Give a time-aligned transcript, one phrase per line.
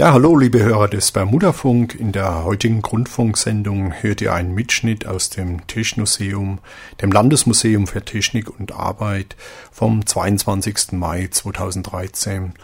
[0.00, 1.94] Ja, hallo liebe Hörer des Bermudafunk.
[1.94, 6.58] In der heutigen Grundfunksendung hört ihr einen Mitschnitt aus dem Technoseum,
[7.02, 9.36] dem Landesmuseum für Technik und Arbeit
[9.70, 10.92] vom 22.
[10.92, 12.54] Mai 2013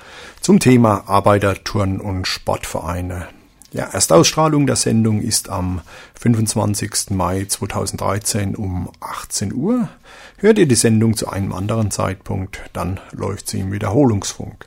[0.41, 3.29] zum Thema Arbeiter, Turn- und Sportvereine.
[3.71, 5.83] Ja, Erstausstrahlung der Sendung ist am
[6.19, 7.11] 25.
[7.11, 9.91] Mai 2013 um 18 Uhr.
[10.39, 14.67] Hört ihr die Sendung zu einem anderen Zeitpunkt, dann läuft sie im Wiederholungsfunk.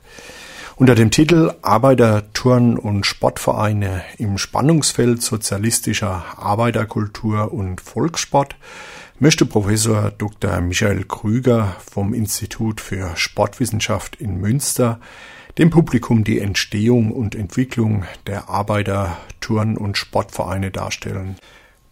[0.80, 8.56] Unter dem Titel Arbeiter, Turn- und Sportvereine im Spannungsfeld sozialistischer Arbeiterkultur und Volkssport
[9.18, 10.62] möchte Professor Dr.
[10.62, 15.00] Michael Krüger vom Institut für Sportwissenschaft in Münster
[15.58, 21.36] dem Publikum die Entstehung und Entwicklung der Arbeiter, Turn- und Sportvereine darstellen.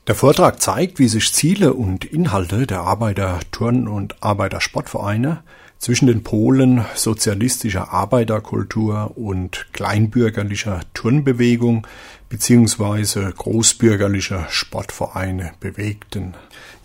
[0.06, 5.42] Der Vortrag zeigt, wie sich Ziele und Inhalte der Arbeiter, Turn- und Arbeitersportvereine
[5.78, 11.86] zwischen den Polen sozialistischer Arbeiterkultur und kleinbürgerlicher Turnbewegung
[12.28, 13.32] bzw.
[13.32, 16.34] großbürgerlicher Sportvereine bewegten.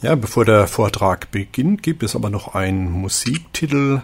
[0.02, 4.02] Ja, bevor der Vortrag beginnt, gibt es aber noch einen Musiktitel,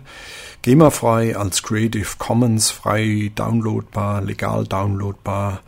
[0.62, 5.62] GEMA-frei als Creative Commons frei downloadbar, legal downloadbar.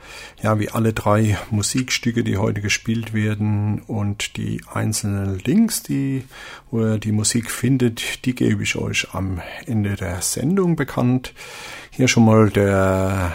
[0.43, 6.25] Ja, wie alle drei Musikstücke, die heute gespielt werden und die einzelnen Links, die
[6.71, 11.33] wo ihr die Musik findet, die gebe ich euch am Ende der Sendung bekannt.
[11.91, 13.33] Hier schon mal der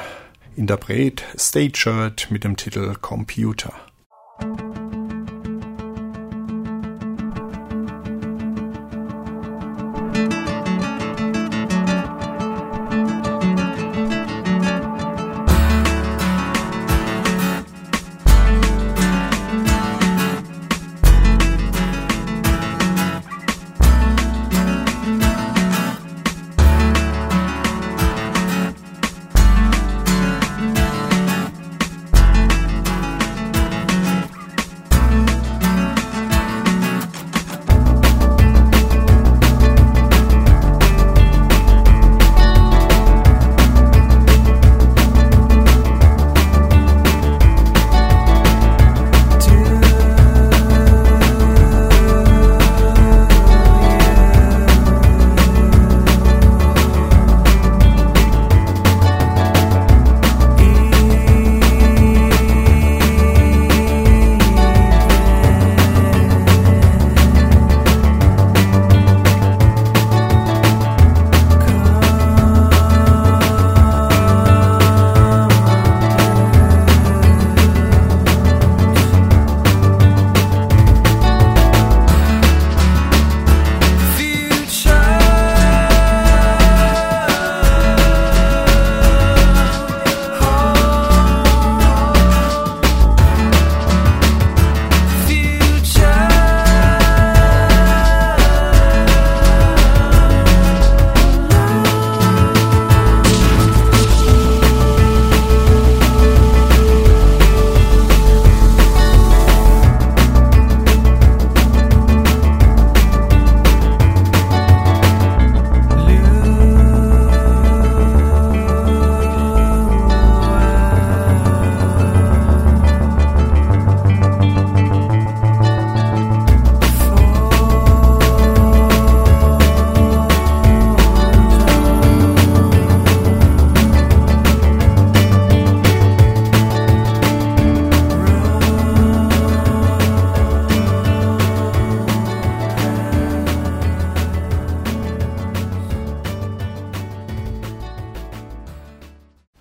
[0.56, 3.72] Interpret State Shirt mit dem Titel Computer.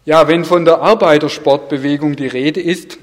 [0.05, 2.99] Ja, wenn von der Arbeitersportbewegung die Rede ist,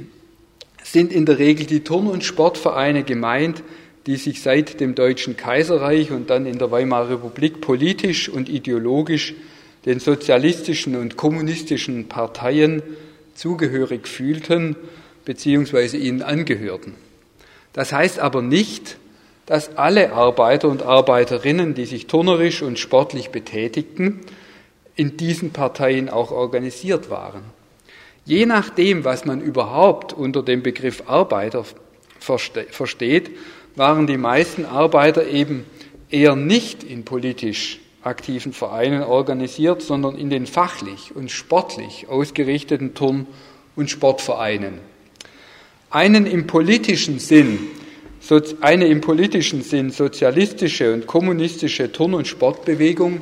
[0.85, 3.65] sind in der Regel die Turn- und Sportvereine gemeint,
[4.07, 9.35] die sich seit dem Deutschen Kaiserreich und dann in der Weimarer Republik politisch und ideologisch
[9.85, 12.85] den sozialistischen und kommunistischen Parteien
[13.35, 14.77] zugehörig fühlten
[15.25, 15.97] bzw.
[15.97, 16.95] ihnen angehörten.
[17.73, 18.97] Das heißt aber nicht,
[19.47, 24.21] dass alle Arbeiter und Arbeiterinnen, die sich turnerisch und sportlich betätigten,
[24.97, 27.43] in diesen Parteien auch organisiert waren.
[28.25, 31.65] Je nachdem, was man überhaupt unter dem Begriff Arbeiter
[32.21, 33.31] versteht,
[33.75, 35.65] waren die meisten Arbeiter eben
[36.11, 43.27] eher nicht in politisch aktiven Vereinen organisiert, sondern in den fachlich und sportlich ausgerichteten Turn-
[43.77, 44.79] und Sportvereinen.
[45.91, 47.59] Einen im politischen Sinn,
[48.61, 53.21] eine im politischen Sinn sozialistische und kommunistische Turn- und Sportbewegung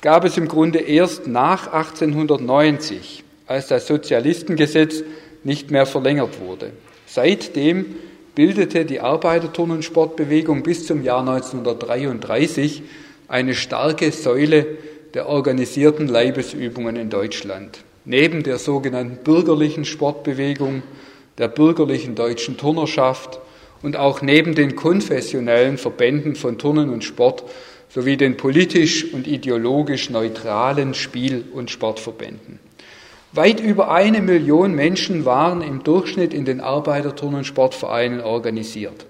[0.00, 5.02] gab es im Grunde erst nach 1890, als das Sozialistengesetz
[5.44, 6.72] nicht mehr verlängert wurde.
[7.06, 7.96] Seitdem
[8.34, 12.82] bildete die Arbeiterturnensportbewegung bis zum Jahr 1933
[13.26, 14.66] eine starke Säule
[15.14, 17.78] der organisierten Leibesübungen in Deutschland.
[18.04, 20.82] Neben der sogenannten bürgerlichen Sportbewegung,
[21.38, 23.40] der bürgerlichen deutschen Turnerschaft
[23.82, 27.44] und auch neben den konfessionellen Verbänden von Turnen und Sport
[27.98, 32.60] sowie den politisch und ideologisch neutralen Spiel- und Sportverbänden.
[33.32, 39.04] Weit über eine Million Menschen waren im Durchschnitt in den Arbeiterturn- und Sportvereinen organisiert.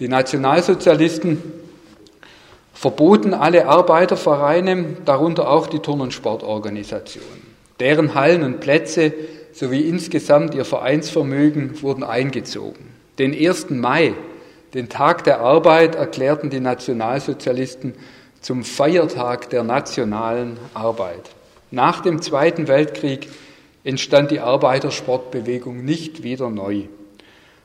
[0.00, 1.42] Die Nationalsozialisten
[2.72, 7.42] verboten alle Arbeitervereine, darunter auch die Turn- und Sportorganisationen.
[7.78, 9.12] Deren Hallen und Plätze
[9.52, 12.86] sowie insgesamt ihr Vereinsvermögen wurden eingezogen.
[13.18, 13.68] Den 1.
[13.68, 14.14] Mai,
[14.76, 17.94] den Tag der Arbeit, erklärten die Nationalsozialisten
[18.42, 21.30] zum Feiertag der nationalen Arbeit.
[21.70, 23.28] Nach dem Zweiten Weltkrieg
[23.84, 26.82] entstand die Arbeitersportbewegung nicht wieder neu.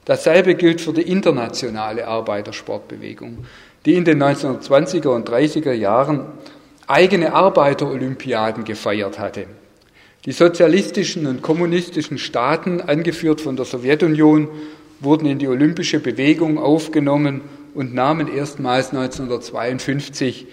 [0.06, 3.46] Dasselbe gilt für die internationale Arbeitersportbewegung,
[3.86, 6.28] die in den 1920er und 30er Jahren
[6.88, 9.48] eigene Arbeiterolympiaden gefeiert hatte.
[10.26, 14.48] Die sozialistischen und kommunistischen Staaten, angeführt von der Sowjetunion,
[15.02, 17.42] wurden in die olympische Bewegung aufgenommen
[17.74, 20.48] und nahmen erstmals 1952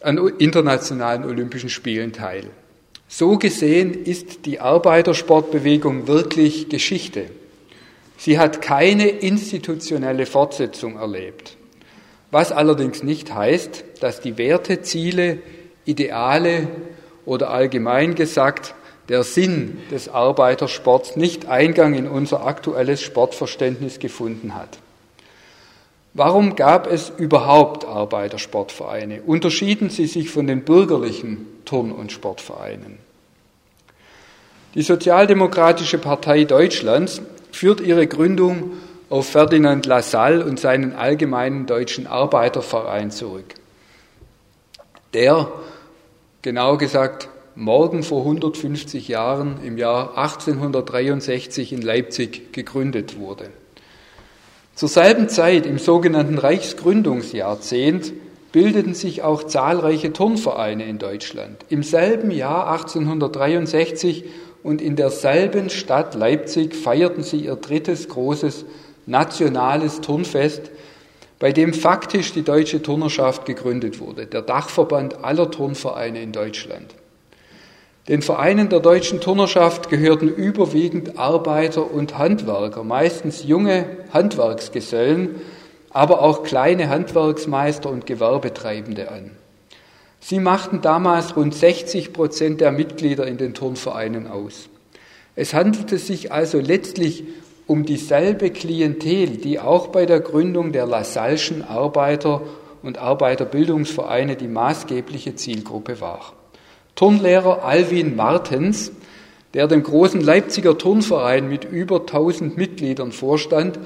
[0.00, 2.50] an internationalen Olympischen Spielen teil.
[3.08, 7.26] So gesehen ist die Arbeitersportbewegung wirklich Geschichte.
[8.16, 11.56] Sie hat keine institutionelle Fortsetzung erlebt.
[12.30, 15.38] Was allerdings nicht heißt, dass die Werte, Ziele,
[15.84, 16.68] Ideale
[17.24, 18.74] oder allgemein gesagt
[19.08, 24.78] der Sinn des Arbeitersports nicht Eingang in unser aktuelles Sportverständnis gefunden hat.
[26.14, 29.22] Warum gab es überhaupt Arbeitersportvereine?
[29.22, 32.98] Unterschieden sie sich von den bürgerlichen Turn- und Sportvereinen?
[34.74, 37.20] Die Sozialdemokratische Partei Deutschlands
[37.50, 38.72] führt ihre Gründung
[39.10, 43.54] auf Ferdinand Lassalle und seinen Allgemeinen Deutschen Arbeiterverein zurück,
[45.12, 45.52] der,
[46.42, 53.50] genau gesagt, morgen vor 150 Jahren im Jahr 1863 in Leipzig gegründet wurde.
[54.74, 58.12] Zur selben Zeit, im sogenannten Reichsgründungsjahrzehnt,
[58.50, 61.64] bildeten sich auch zahlreiche Turnvereine in Deutschland.
[61.68, 64.24] Im selben Jahr 1863
[64.64, 68.64] und in derselben Stadt Leipzig feierten sie ihr drittes großes
[69.06, 70.70] nationales Turnfest,
[71.38, 76.94] bei dem faktisch die deutsche Turnerschaft gegründet wurde, der Dachverband aller Turnvereine in Deutschland.
[78.06, 85.36] Den Vereinen der deutschen Turnerschaft gehörten überwiegend Arbeiter und Handwerker, meistens junge Handwerksgesellen,
[85.88, 89.30] aber auch kleine Handwerksmeister und Gewerbetreibende an.
[90.20, 94.68] Sie machten damals rund 60 Prozent der Mitglieder in den Turnvereinen aus.
[95.34, 97.24] Es handelte sich also letztlich
[97.66, 102.42] um dieselbe Klientel, die auch bei der Gründung der Lassalschen Arbeiter-
[102.82, 106.34] und Arbeiterbildungsvereine die maßgebliche Zielgruppe war.
[106.94, 108.92] Turnlehrer Alwin Martens,
[109.52, 113.78] der dem großen Leipziger Turnverein mit über 1000 Mitgliedern vorstand,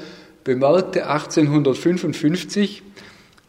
[0.44, 2.82] bemerkte 1855,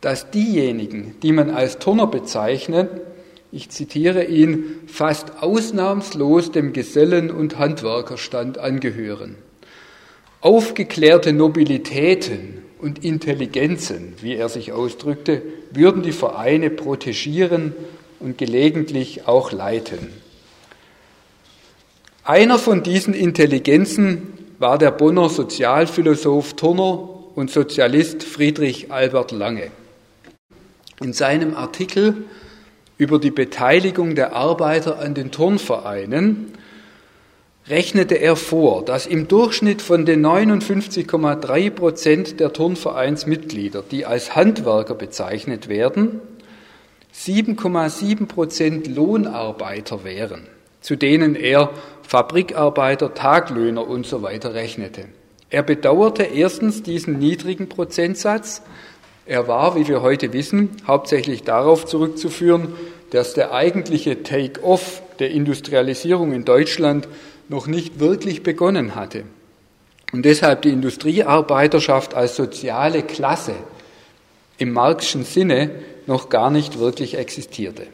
[0.02, 2.90] dass diejenigen, die man als Turner bezeichnet,
[3.52, 9.36] ich zitiere ihn, fast ausnahmslos dem Gesellen- und Handwerkerstand angehören.
[10.40, 17.74] Aufgeklärte Nobilitäten und Intelligenzen, wie er sich ausdrückte, würden die Vereine protegieren
[18.20, 20.10] und gelegentlich auch leiten.
[22.24, 29.72] Einer von diesen Intelligenzen war der Bonner Sozialphilosoph Turner und Sozialist Friedrich Albert Lange.
[31.02, 32.26] In seinem Artikel
[32.98, 36.52] über die Beteiligung der Arbeiter an den Turnvereinen
[37.70, 44.96] rechnete er vor, dass im Durchschnitt von den 59,3 Prozent der Turnvereinsmitglieder, die als Handwerker
[44.96, 46.20] bezeichnet werden,
[47.14, 50.48] 7,7 Prozent Lohnarbeiter wären,
[50.82, 51.72] zu denen er
[52.04, 55.06] Fabrikarbeiter, Taglöhner und so weiter rechnete.
[55.50, 58.62] Er bedauerte erstens diesen niedrigen Prozentsatz.
[59.26, 62.74] Er war, wie wir heute wissen, hauptsächlich darauf zurückzuführen,
[63.12, 67.08] dass der eigentliche Take-off der Industrialisierung in Deutschland
[67.48, 69.24] noch nicht wirklich begonnen hatte
[70.12, 73.54] und deshalb die Industriearbeiterschaft als soziale Klasse
[74.58, 75.72] im Marxischen Sinne
[76.10, 77.88] noch gar nicht wirklich existierte.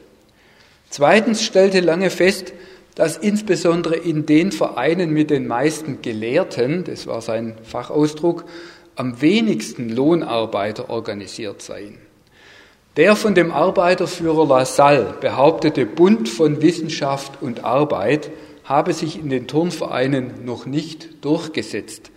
[0.89, 2.53] Zweitens stellte Lange fest,
[2.95, 8.45] dass insbesondere in den Vereinen mit den meisten Gelehrten, das war sein Fachausdruck,
[8.95, 11.97] am wenigsten Lohnarbeiter organisiert seien.
[12.95, 18.31] Der von dem Arbeiterführer Lassalle behauptete Bund von Wissenschaft und Arbeit
[18.63, 22.11] habe sich in den Turnvereinen noch nicht durchgesetzt,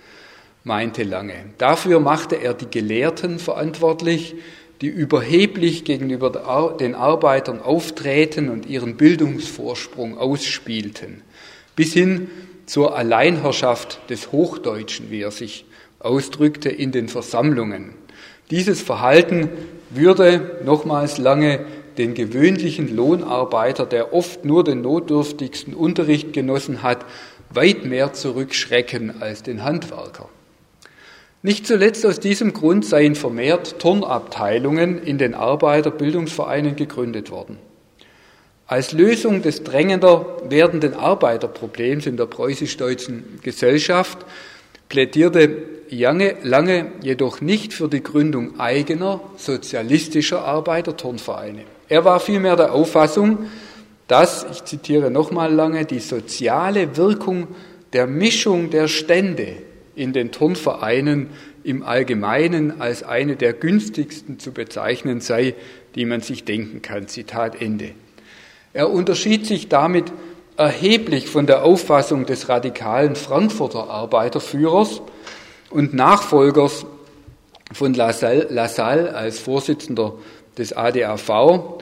[0.62, 1.35] meinte Lange.
[1.59, 4.37] Dafür machte er die Gelehrten verantwortlich,
[4.80, 11.23] die überheblich gegenüber den Arbeitern auftreten und ihren Bildungsvorsprung ausspielten,
[11.75, 12.28] bis hin
[12.66, 15.64] zur Alleinherrschaft des Hochdeutschen, wie er sich
[15.99, 17.94] ausdrückte, in den Versammlungen.
[18.50, 19.49] Dieses Verhalten
[19.90, 21.66] würde nochmals lange
[21.99, 27.04] den gewöhnlichen Lohnarbeiter, der oft nur den notdürftigsten Unterricht genossen hat,
[27.50, 30.28] weit mehr zurückschrecken als den Handwerker.
[31.42, 37.59] Nicht zuletzt aus diesem Grund seien vermehrt Turnabteilungen in den Arbeiterbildungsvereinen gegründet worden.
[38.66, 44.18] Als Lösung des drängender werdenden Arbeiterproblems in der preußisch-deutschen Gesellschaft
[44.88, 51.62] plädierte Lange, lange jedoch nicht für die Gründung eigener sozialistischer Arbeiterturnvereine.
[51.88, 53.47] Er war vielmehr der Auffassung,
[54.07, 57.49] dass, ich zitiere nochmal lange, die soziale Wirkung
[57.95, 59.57] der Mischung der Stände
[59.99, 61.28] in den Turnvereinen
[61.64, 65.55] im Allgemeinen als eine der günstigsten zu bezeichnen sei,
[65.95, 67.09] die man sich denken kann.
[67.09, 67.90] Zitat Ende.
[68.73, 70.12] Er unterschied sich damit
[70.57, 75.02] erheblich von der Auffassung des radikalen Frankfurter Arbeiterführers
[75.71, 76.87] und Nachfolgers
[77.73, 80.14] von Lassalle, Lassalle als Vorsitzender
[80.57, 81.78] des ADAV,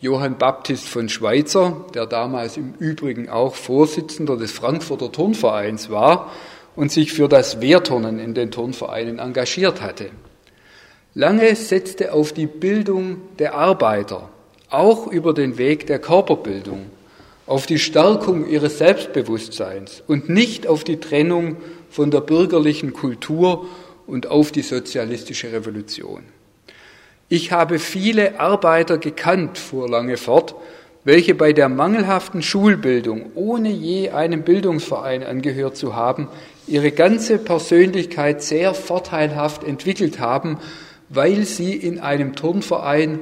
[0.00, 6.30] Johann Baptist von Schweitzer, der damals im Übrigen auch Vorsitzender des Frankfurter Turnvereins war
[6.76, 10.10] und sich für das Wehrturnen in den Turnvereinen engagiert hatte.
[11.14, 14.30] Lange setzte auf die Bildung der Arbeiter,
[14.70, 16.86] auch über den Weg der Körperbildung,
[17.46, 21.58] auf die Stärkung ihres Selbstbewusstseins und nicht auf die Trennung
[21.90, 23.66] von der bürgerlichen Kultur
[24.06, 26.24] und auf die sozialistische Revolution.
[27.28, 30.54] Ich habe viele Arbeiter gekannt, fuhr Lange fort,
[31.04, 36.28] welche bei der mangelhaften Schulbildung, ohne je einem Bildungsverein angehört zu haben,
[36.66, 40.58] ihre ganze Persönlichkeit sehr vorteilhaft entwickelt haben,
[41.08, 43.20] weil sie in einem Turnverein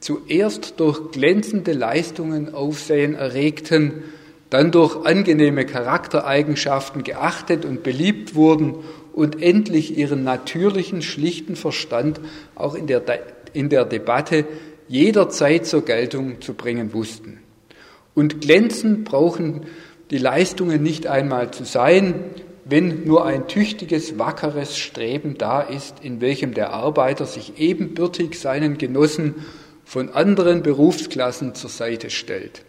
[0.00, 4.04] zuerst durch glänzende Leistungen Aufsehen erregten,
[4.50, 8.76] dann durch angenehme Charaktereigenschaften geachtet und beliebt wurden
[9.12, 12.20] und endlich ihren natürlichen, schlichten Verstand
[12.54, 13.02] auch in der,
[13.52, 14.44] in der Debatte
[14.86, 17.38] jederzeit zur Geltung zu bringen wussten.
[18.14, 19.62] Und glänzend brauchen
[20.10, 22.14] die Leistungen nicht einmal zu sein,
[22.64, 28.78] wenn nur ein tüchtiges, wackeres Streben da ist, in welchem der Arbeiter sich ebenbürtig seinen
[28.78, 29.34] Genossen
[29.84, 32.62] von anderen Berufsklassen zur Seite stellt.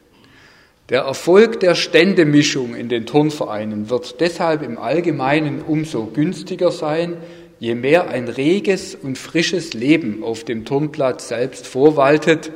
[0.90, 7.18] Der Erfolg der Ständemischung in den Turnvereinen wird deshalb im Allgemeinen umso günstiger sein,
[7.60, 12.52] je mehr ein reges und frisches Leben auf dem Turnplatz selbst vorwaltet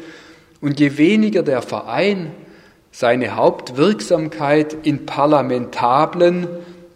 [0.62, 2.32] und je weniger der Verein
[2.92, 6.48] seine Hauptwirksamkeit in parlamentablen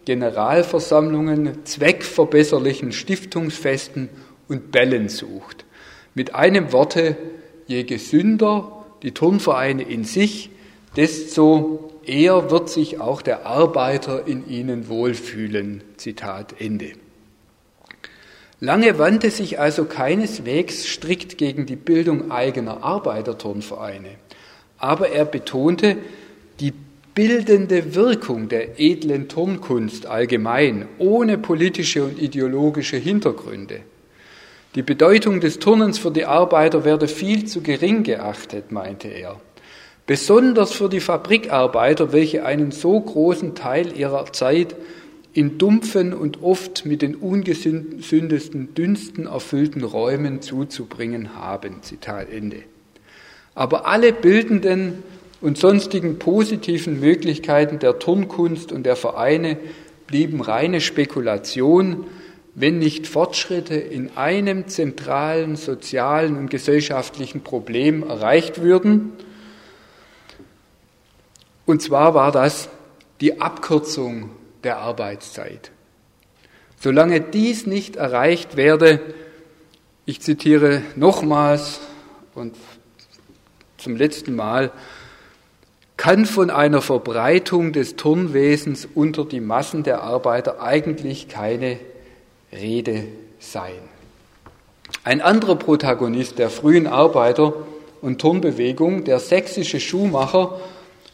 [0.04, 4.08] Generalversammlungen, zweckverbesserlichen Stiftungsfesten
[4.48, 5.64] und Bällen sucht.
[6.14, 7.16] Mit einem Worte,
[7.66, 10.50] je gesünder die Turnvereine in sich,
[10.96, 15.82] desto eher wird sich auch der Arbeiter in ihnen wohlfühlen.
[15.96, 16.92] Zitat Ende.
[18.60, 24.10] Lange wandte sich also keineswegs strikt gegen die Bildung eigener Arbeiterturnvereine,
[24.78, 25.98] aber er betonte
[27.14, 33.80] bildende Wirkung der edlen Turnkunst allgemein, ohne politische und ideologische Hintergründe.
[34.74, 39.40] Die Bedeutung des Turnens für die Arbeiter werde viel zu gering geachtet, meinte er.
[40.06, 44.74] Besonders für die Fabrikarbeiter, welche einen so großen Teil ihrer Zeit
[45.32, 51.82] in dumpfen und oft mit den ungesündesten Dünsten erfüllten Räumen zuzubringen haben.
[51.82, 52.62] Zitat Ende.
[53.54, 55.04] Aber alle bildenden
[55.44, 59.58] und sonstigen positiven Möglichkeiten der Turnkunst und der Vereine
[60.06, 62.06] blieben reine Spekulation,
[62.54, 69.12] wenn nicht Fortschritte in einem zentralen sozialen und gesellschaftlichen Problem erreicht würden,
[71.66, 72.70] und zwar war das
[73.20, 74.30] die Abkürzung
[74.62, 75.72] der Arbeitszeit.
[76.80, 78.98] Solange dies nicht erreicht werde,
[80.06, 81.80] ich zitiere nochmals
[82.34, 82.56] und
[83.76, 84.72] zum letzten Mal,
[85.96, 91.78] kann von einer Verbreitung des Turnwesens unter die Massen der Arbeiter eigentlich keine
[92.52, 93.04] Rede
[93.38, 93.78] sein.
[95.04, 97.54] Ein anderer Protagonist der frühen Arbeiter-
[98.00, 100.60] und Turnbewegung, der sächsische Schuhmacher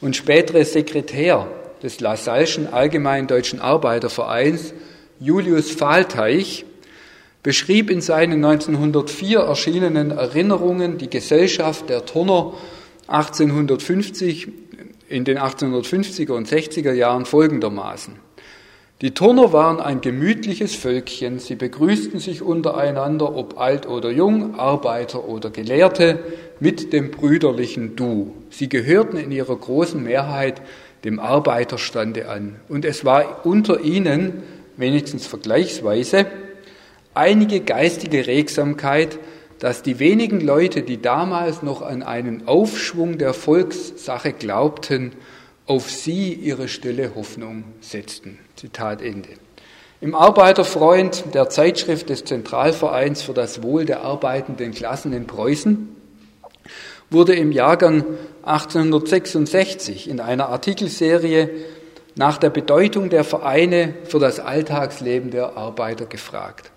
[0.01, 1.47] und spätere Sekretär
[1.83, 4.75] des Lassalleschen Allgemeinen Deutschen Arbeitervereins,
[5.19, 6.65] Julius Fahlteich,
[7.43, 12.53] beschrieb in seinen 1904 erschienenen Erinnerungen die Gesellschaft der Turner
[13.07, 14.49] 1850
[15.11, 18.15] in den 1850er und 60er Jahren folgendermaßen.
[19.01, 25.25] Die Turner waren ein gemütliches Völkchen, sie begrüßten sich untereinander, ob alt oder jung, Arbeiter
[25.27, 26.19] oder Gelehrte,
[26.61, 28.35] mit dem brüderlichen Du.
[28.51, 30.61] Sie gehörten in ihrer großen Mehrheit
[31.05, 32.57] dem Arbeiterstande an.
[32.69, 34.43] Und es war unter ihnen,
[34.77, 36.27] wenigstens vergleichsweise,
[37.15, 39.19] einige geistige Regsamkeit,
[39.61, 45.13] dass die wenigen Leute, die damals noch an einen Aufschwung der Volkssache glaubten,
[45.67, 48.39] auf sie ihre stille Hoffnung setzten.
[48.57, 49.29] Zitat Ende.
[50.01, 55.95] Im Arbeiterfreund der Zeitschrift des Zentralvereins für das Wohl der arbeitenden Klassen in Preußen
[57.11, 58.05] wurde im Jahrgang
[58.43, 61.51] 1866 in einer Artikelserie
[62.17, 66.71] nach der Bedeutung der Vereine für das Alltagsleben der Arbeiter gefragt.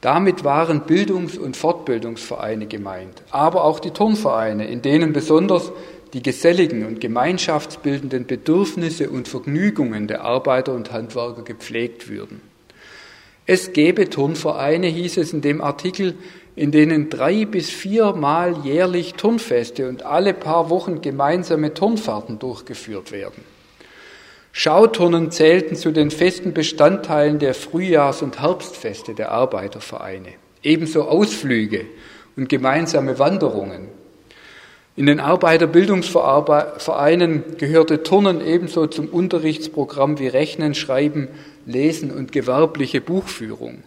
[0.00, 5.72] Damit waren Bildungs- und Fortbildungsvereine gemeint, aber auch die Turnvereine, in denen besonders
[6.14, 12.40] die geselligen und gemeinschaftsbildenden Bedürfnisse und Vergnügungen der Arbeiter und Handwerker gepflegt würden.
[13.46, 16.14] Es gäbe Turnvereine, hieß es in dem Artikel,
[16.56, 23.44] in denen drei bis viermal jährlich Turnfeste und alle paar Wochen gemeinsame Turnfahrten durchgeführt werden.
[24.52, 30.30] Schauturnen zählten zu den festen Bestandteilen der Frühjahrs- und Herbstfeste der Arbeitervereine.
[30.62, 31.86] Ebenso Ausflüge
[32.36, 33.88] und gemeinsame Wanderungen.
[34.96, 41.28] In den Arbeiterbildungsvereinen gehörte Turnen ebenso zum Unterrichtsprogramm wie Rechnen, Schreiben,
[41.64, 43.84] Lesen und gewerbliche Buchführung.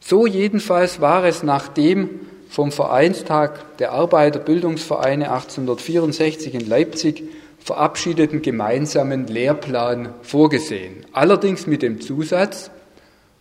[0.00, 7.24] So jedenfalls war es nach dem vom Vereinstag der Arbeiterbildungsvereine 1864 in Leipzig
[7.64, 11.06] verabschiedeten gemeinsamen Lehrplan vorgesehen.
[11.12, 12.70] Allerdings mit dem Zusatz,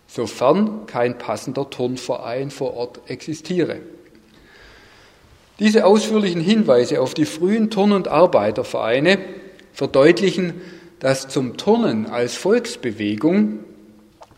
[0.07, 3.77] sofern kein passender Turnverein vor Ort existiere.
[5.59, 9.19] Diese ausführlichen Hinweise auf die frühen Turn- und Arbeitervereine
[9.73, 10.61] verdeutlichen,
[10.99, 13.59] dass zum Turnen als Volksbewegung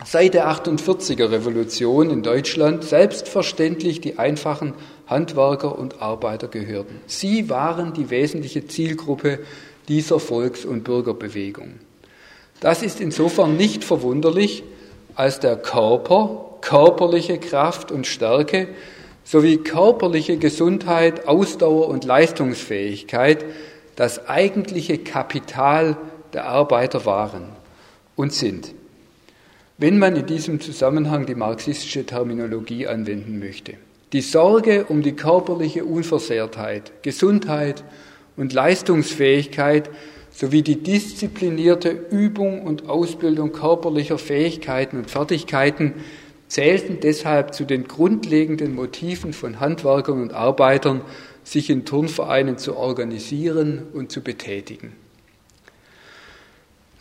[0.05, 4.73] seit der 48er Revolution in Deutschland selbstverständlich die einfachen
[5.07, 6.99] Handwerker und Arbeiter gehörten.
[7.07, 9.39] Sie waren die wesentliche Zielgruppe
[9.87, 11.73] dieser Volks- und Bürgerbewegung.
[12.59, 14.63] Das ist insofern nicht verwunderlich,
[15.15, 18.69] als der Körper, körperliche Kraft und Stärke
[19.23, 23.45] sowie körperliche Gesundheit, Ausdauer und Leistungsfähigkeit
[23.95, 25.97] das eigentliche Kapital
[26.33, 27.49] der Arbeiter waren
[28.15, 28.73] und sind,
[29.77, 33.75] wenn man in diesem Zusammenhang die marxistische Terminologie anwenden möchte.
[34.13, 37.83] Die Sorge um die körperliche Unversehrtheit, Gesundheit
[38.37, 39.89] und Leistungsfähigkeit
[40.31, 45.93] sowie die disziplinierte Übung und Ausbildung körperlicher Fähigkeiten und Fertigkeiten
[46.47, 51.01] zählten deshalb zu den grundlegenden Motiven von Handwerkern und Arbeitern,
[51.43, 54.93] sich in Turnvereinen zu organisieren und zu betätigen.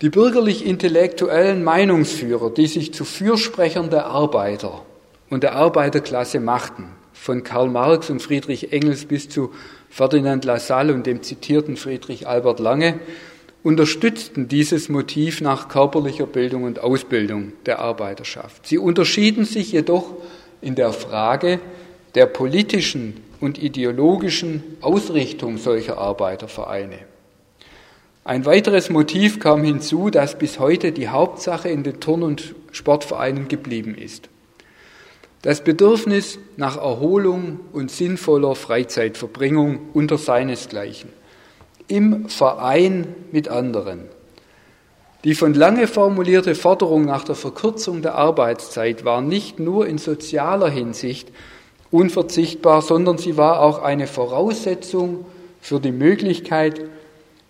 [0.00, 4.82] Die bürgerlich-intellektuellen Meinungsführer, die sich zu Fürsprechern der Arbeiter
[5.30, 9.52] und der Arbeiterklasse machten, von Karl Marx und Friedrich Engels bis zu
[9.92, 12.98] Ferdinand Lassalle und dem zitierten Friedrich Albert Lange,
[13.62, 18.66] unterstützten dieses Motiv nach körperlicher Bildung und Ausbildung der Arbeiterschaft.
[18.66, 20.06] Sie unterschieden sich jedoch
[20.62, 21.60] in der Frage
[22.14, 26.98] der politischen und ideologischen Ausrichtung solcher Arbeitervereine.
[28.24, 33.46] Ein weiteres Motiv kam hinzu, das bis heute die Hauptsache in den Turn- und Sportvereinen
[33.46, 34.30] geblieben ist.
[35.42, 41.10] Das Bedürfnis nach Erholung und sinnvoller Freizeitverbringung unter seinesgleichen
[41.88, 44.04] im Verein mit anderen.
[45.24, 50.70] Die von lange formulierte Forderung nach der Verkürzung der Arbeitszeit war nicht nur in sozialer
[50.70, 51.30] Hinsicht
[51.90, 55.26] unverzichtbar, sondern sie war auch eine Voraussetzung
[55.60, 56.80] für die Möglichkeit,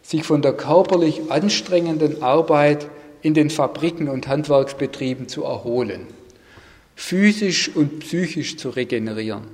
[0.02, 2.88] sich von der körperlich anstrengenden Arbeit
[3.22, 6.08] in den Fabriken und Handwerksbetrieben zu erholen,
[6.94, 9.44] physisch und psychisch zu regenerieren.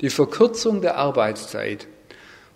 [0.00, 1.86] Die Verkürzung der Arbeitszeit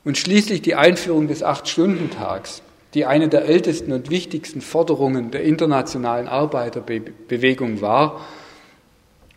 [0.04, 2.62] und schließlich die Einführung des Acht-Stunden-Tags,
[2.94, 8.26] die eine der ältesten und wichtigsten Forderungen der internationalen Arbeiterbewegung war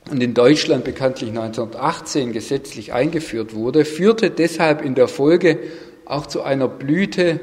[0.10, 5.60] und in Deutschland bekanntlich 1918 gesetzlich eingeführt wurde, führte deshalb in der Folge
[6.06, 7.40] auch zu einer Blüte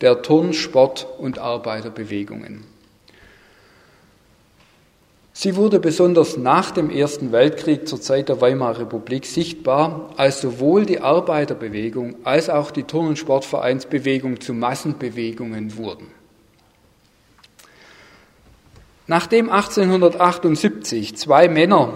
[0.00, 2.64] der Turn-, Sport- und Arbeiterbewegungen.
[5.42, 10.84] Sie wurde besonders nach dem Ersten Weltkrieg zur Zeit der Weimarer Republik sichtbar, als sowohl
[10.84, 16.08] die Arbeiterbewegung als auch die Turn- und Sportvereinsbewegung zu Massenbewegungen wurden.
[19.06, 21.94] Nachdem 1878 zwei Männer,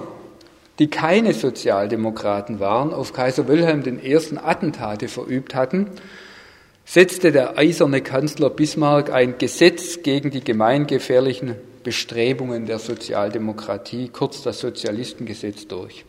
[0.78, 4.18] die keine Sozialdemokraten waren, auf Kaiser Wilhelm I.
[4.42, 5.90] Attentate verübt hatten,
[6.86, 14.58] setzte der eiserne Kanzler Bismarck ein Gesetz gegen die gemeingefährlichen Bestrebungen der Sozialdemokratie, kurz das
[14.58, 16.04] Sozialistengesetz, durch.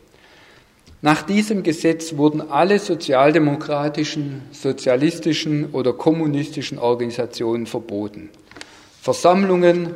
[1.02, 8.30] Nach diesem Gesetz wurden alle sozialdemokratischen, sozialistischen oder kommunistischen Organisationen verboten.
[9.02, 9.94] Versammlungen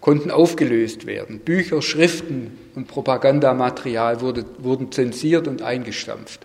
[0.00, 1.38] konnten aufgelöst werden.
[1.38, 6.44] Bücher, Schriften und Propagandamaterial wurde, wurden zensiert und eingestampft.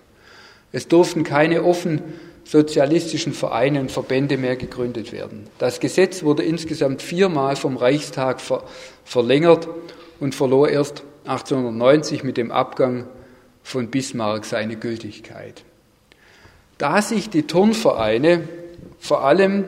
[0.71, 2.01] Es durften keine offen
[2.47, 5.47] sozialistischen Vereine und Verbände mehr gegründet werden.
[5.57, 8.63] Das Gesetz wurde insgesamt viermal vom Reichstag ver
[9.03, 9.67] verlängert
[10.19, 13.05] und verlor erst 1890 mit dem Abgang
[13.63, 15.63] von Bismarck seine Gültigkeit.
[16.77, 18.47] Da sich die Turnvereine
[18.99, 19.65] vor allem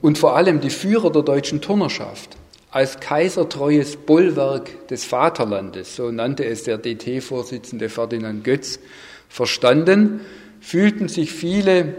[0.00, 2.36] und vor allem die Führer der deutschen Turnerschaft
[2.70, 8.80] als kaisertreues Bollwerk des Vaterlandes, so nannte es der DT-Vorsitzende Ferdinand Götz,
[9.28, 10.20] verstanden,
[10.64, 11.94] fühlten sich viele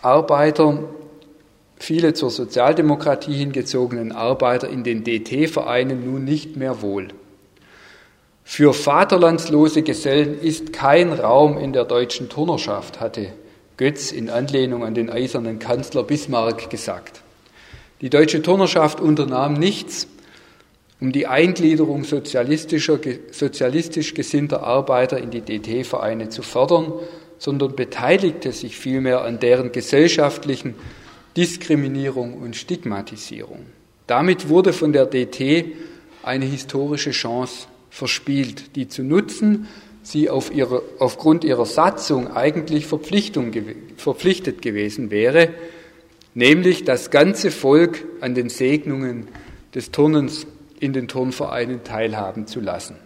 [0.00, 0.78] Arbeiter,
[1.78, 7.08] viele zur Sozialdemokratie hingezogenen Arbeiter in den DT-Vereinen nun nicht mehr wohl.
[8.44, 13.28] Für vaterlandslose Gesellen ist kein Raum in der deutschen Turnerschaft, hatte
[13.76, 17.20] Götz in Anlehnung an den eisernen Kanzler Bismarck gesagt.
[18.00, 20.08] Die deutsche Turnerschaft unternahm nichts,
[21.00, 22.98] um die Eingliederung sozialistischer,
[23.30, 26.92] sozialistisch gesinnter Arbeiter in die DT-Vereine zu fördern,
[27.38, 30.74] sondern beteiligte sich vielmehr an deren gesellschaftlichen
[31.36, 33.66] Diskriminierung und Stigmatisierung.
[34.06, 35.66] Damit wurde von der DT
[36.22, 39.68] eine historische Chance verspielt, die zu nutzen
[40.06, 43.52] sie auf ihre, aufgrund ihrer Satzung eigentlich Verpflichtung,
[43.96, 45.48] verpflichtet gewesen wäre,
[46.34, 49.26] nämlich das ganze Volk an den Segnungen
[49.74, 50.46] des Turnens
[50.80, 52.96] in den Turnvereinen teilhaben zu lassen.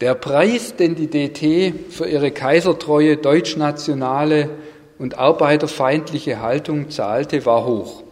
[0.00, 4.50] Der Preis, den die DT für ihre kaisertreue, deutschnationale
[4.98, 8.02] und arbeiterfeindliche Haltung zahlte, war hoch.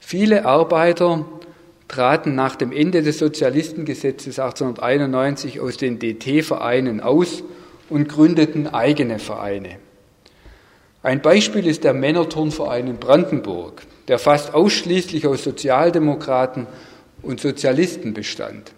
[0.00, 1.24] Viele Arbeiter
[1.88, 7.42] traten nach dem Ende des Sozialistengesetzes 1891 aus den DT-Vereinen aus
[7.90, 9.76] und gründeten eigene Vereine.
[11.02, 16.68] Ein Beispiel ist der Männerturnverein in Brandenburg, der fast ausschließlich aus Sozialdemokraten
[17.22, 18.72] und Sozialisten bestand.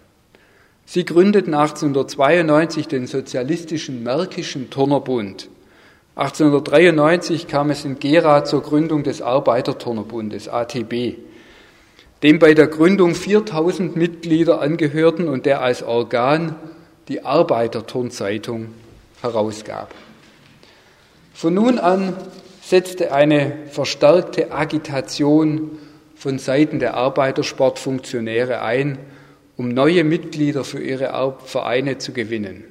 [0.85, 5.49] Sie gründeten 1892 den Sozialistischen Märkischen Turnerbund.
[6.15, 11.17] 1893 kam es in Gera zur Gründung des Arbeiterturnerbundes ATB
[12.23, 16.55] dem bei der Gründung 4000 Mitglieder angehörten und der als Organ
[17.07, 18.69] die Arbeiterturnzeitung
[19.21, 19.93] herausgab.
[21.35, 22.15] Von nun an
[22.65, 25.77] setzte eine verstärkte Agitation
[26.15, 28.97] von Seiten der Arbeitersportfunktionäre ein,
[29.55, 32.63] um neue Mitglieder für ihre Vereine zu gewinnen.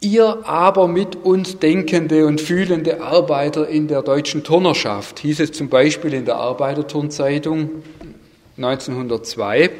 [0.00, 5.68] Ihr aber mit uns denkende und fühlende Arbeiter in der deutschen Turnerschaft, hieß es zum
[5.68, 7.82] Beispiel in der Arbeiterturnzeitung
[8.56, 9.70] 1902,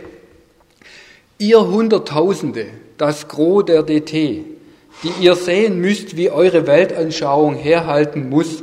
[1.39, 2.67] ihr Hunderttausende,
[2.99, 4.58] das Gros der DT,
[5.03, 8.63] die ihr sehen müsst, wie eure Weltanschauung herhalten muss,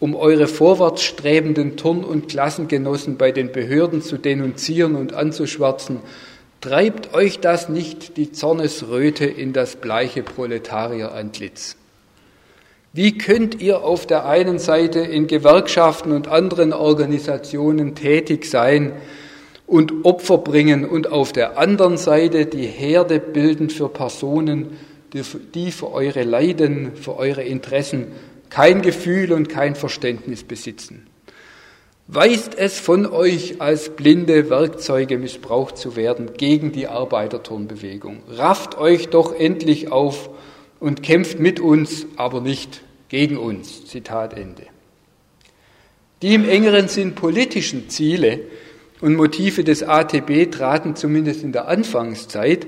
[0.00, 6.00] um eure vorwärtsstrebenden Turn- und Klassengenossen bei den Behörden zu denunzieren und anzuschwärzen,
[6.60, 11.76] Treibt euch das nicht die Zornesröte in das bleiche Proletarierantlitz?
[12.92, 18.94] Wie könnt ihr auf der einen Seite in Gewerkschaften und anderen Organisationen tätig sein
[19.66, 24.78] und Opfer bringen und auf der anderen Seite die Herde bilden für Personen,
[25.54, 28.08] die für eure Leiden, für eure Interessen
[28.50, 31.06] kein Gefühl und kein Verständnis besitzen?
[32.08, 38.22] Weist es von euch, als blinde Werkzeuge missbraucht zu werden gegen die Arbeiterturnbewegung.
[38.28, 40.30] Rafft euch doch endlich auf
[40.78, 43.86] und kämpft mit uns, aber nicht gegen uns.
[43.86, 44.62] Zitat Ende.
[46.22, 48.40] Die im engeren Sinn politischen Ziele
[49.00, 52.66] und Motive des ATB traten zumindest in der Anfangszeit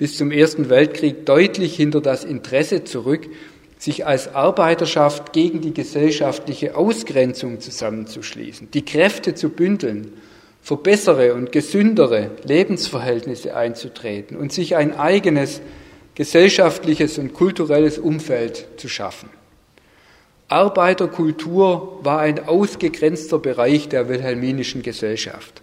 [0.00, 3.28] bis zum Ersten Weltkrieg deutlich hinter das Interesse zurück,
[3.76, 10.14] sich als Arbeiterschaft gegen die gesellschaftliche Ausgrenzung zusammenzuschließen, die Kräfte zu bündeln,
[10.62, 15.60] für bessere und gesündere Lebensverhältnisse einzutreten und sich ein eigenes
[16.14, 19.28] gesellschaftliches und kulturelles Umfeld zu schaffen.
[20.48, 25.60] Arbeiterkultur war ein ausgegrenzter Bereich der wilhelminischen Gesellschaft.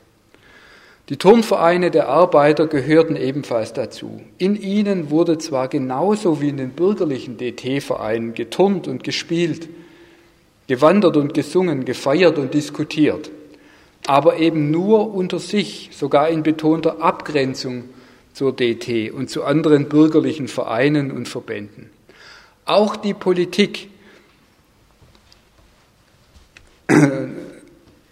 [1.10, 4.20] Die Turnvereine der Arbeiter gehörten ebenfalls dazu.
[4.38, 9.70] In ihnen wurde zwar genauso wie in den bürgerlichen DT-Vereinen geturnt und gespielt,
[10.68, 13.32] gewandert und gesungen, gefeiert und diskutiert,
[14.06, 17.86] aber eben nur unter sich, sogar in betonter Abgrenzung
[18.34, 21.90] zur DT und zu anderen bürgerlichen Vereinen und Verbänden.
[22.66, 23.88] Auch die Politik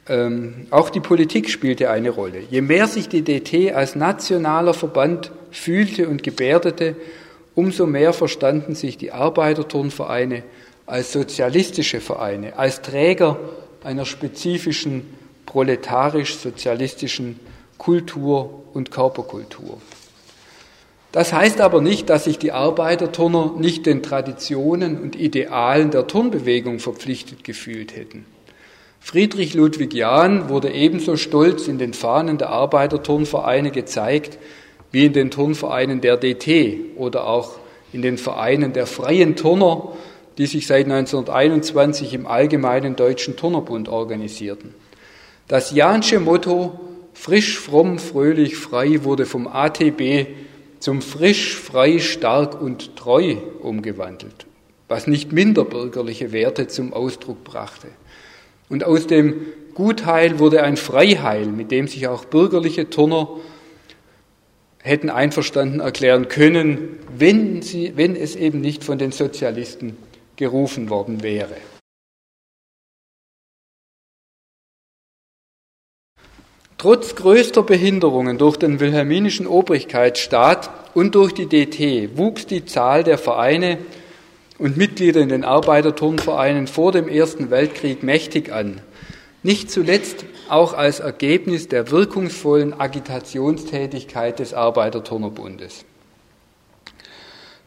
[0.07, 2.41] ähm, auch die Politik spielte eine Rolle.
[2.49, 6.95] Je mehr sich die DT als nationaler Verband fühlte und gebärdete,
[7.55, 10.43] umso mehr verstanden sich die Arbeiterturnvereine
[10.85, 13.39] als sozialistische Vereine, als Träger
[13.83, 15.13] einer spezifischen
[15.45, 17.39] proletarisch-sozialistischen
[17.77, 19.81] Kultur und Körperkultur.
[21.11, 26.79] Das heißt aber nicht, dass sich die Arbeiterturner nicht den Traditionen und Idealen der Turnbewegung
[26.79, 28.25] verpflichtet gefühlt hätten.
[29.05, 34.39] Friedrich Ludwig Jahn wurde ebenso stolz in den Fahnen der Arbeiterturnvereine gezeigt
[34.91, 37.51] wie in den Turnvereinen der DT oder auch
[37.93, 39.91] in den Vereinen der freien Turner,
[40.39, 44.73] die sich seit 1921 im Allgemeinen Deutschen Turnerbund organisierten.
[45.47, 46.79] Das Jahnsche Motto
[47.13, 50.25] frisch, fromm, fröhlich, frei wurde vom ATB
[50.79, 54.47] zum frisch, frei, stark und treu umgewandelt,
[54.87, 57.89] was nicht minder bürgerliche Werte zum Ausdruck brachte.
[58.69, 63.27] Und aus dem Gutheil wurde ein Freiheil, mit dem sich auch bürgerliche Turner
[64.81, 69.97] hätten einverstanden erklären können, wenn, sie, wenn es eben nicht von den Sozialisten
[70.35, 71.55] gerufen worden wäre.
[76.77, 83.17] Trotz größter Behinderungen durch den wilhelminischen Obrigkeitsstaat und durch die DT wuchs die Zahl der
[83.17, 83.79] Vereine
[84.57, 88.81] und Mitglieder in den Arbeiterturnvereinen vor dem Ersten Weltkrieg mächtig an.
[89.43, 95.85] Nicht zuletzt auch als Ergebnis der wirkungsvollen Agitationstätigkeit des Arbeiterturnerbundes.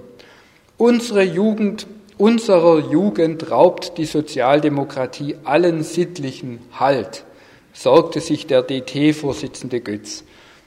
[0.79, 1.87] Unsere Jugend
[2.21, 7.25] Unserer Jugend raubt die Sozialdemokratie allen sittlichen Halt,
[7.73, 10.25] sorgte sich der DT-Vorsitzende Götz.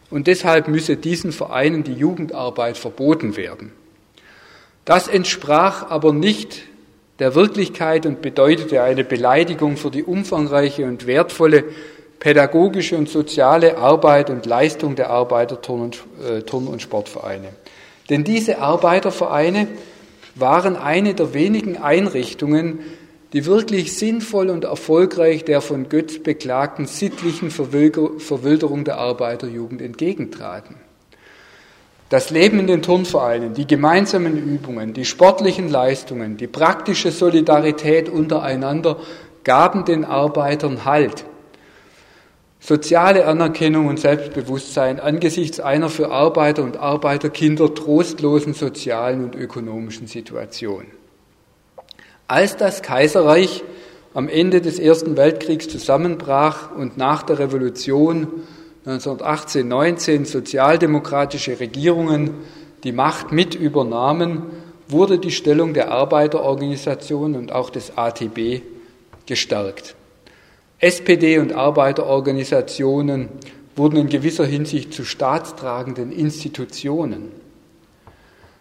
[0.09, 3.71] Und deshalb müsse diesen Vereinen die Jugendarbeit verboten werden.
[4.83, 6.63] Das entsprach aber nicht
[7.19, 11.65] der Wirklichkeit und bedeutete eine Beleidigung für die umfangreiche und wertvolle
[12.17, 17.49] pädagogische und soziale Arbeit und Leistung der Arbeiter Turn- und, äh, und Sportvereine.
[18.09, 19.67] Denn diese Arbeitervereine
[20.35, 22.79] waren eine der wenigen Einrichtungen,
[23.33, 30.75] die wirklich sinnvoll und erfolgreich der von Götz beklagten sittlichen Verwilderung der Arbeiterjugend entgegentraten.
[32.09, 38.97] Das Leben in den Turnvereinen, die gemeinsamen Übungen, die sportlichen Leistungen, die praktische Solidarität untereinander
[39.43, 41.25] gaben den Arbeitern Halt.
[42.65, 50.85] Soziale Anerkennung und Selbstbewusstsein angesichts einer für Arbeiter und Arbeiterkinder trostlosen sozialen und ökonomischen Situation.
[52.29, 53.65] Als das Kaiserreich
[54.13, 58.27] am Ende des Ersten Weltkriegs zusammenbrach und nach der Revolution
[58.85, 62.29] 1918-19 sozialdemokratische Regierungen
[62.85, 64.43] die Macht mit übernahmen,
[64.87, 68.61] wurde die Stellung der Arbeiterorganisation und auch des ATB
[69.25, 69.95] gestärkt.
[70.83, 73.29] SPD und Arbeiterorganisationen
[73.77, 77.31] wurden in gewisser Hinsicht zu staatstragenden Institutionen.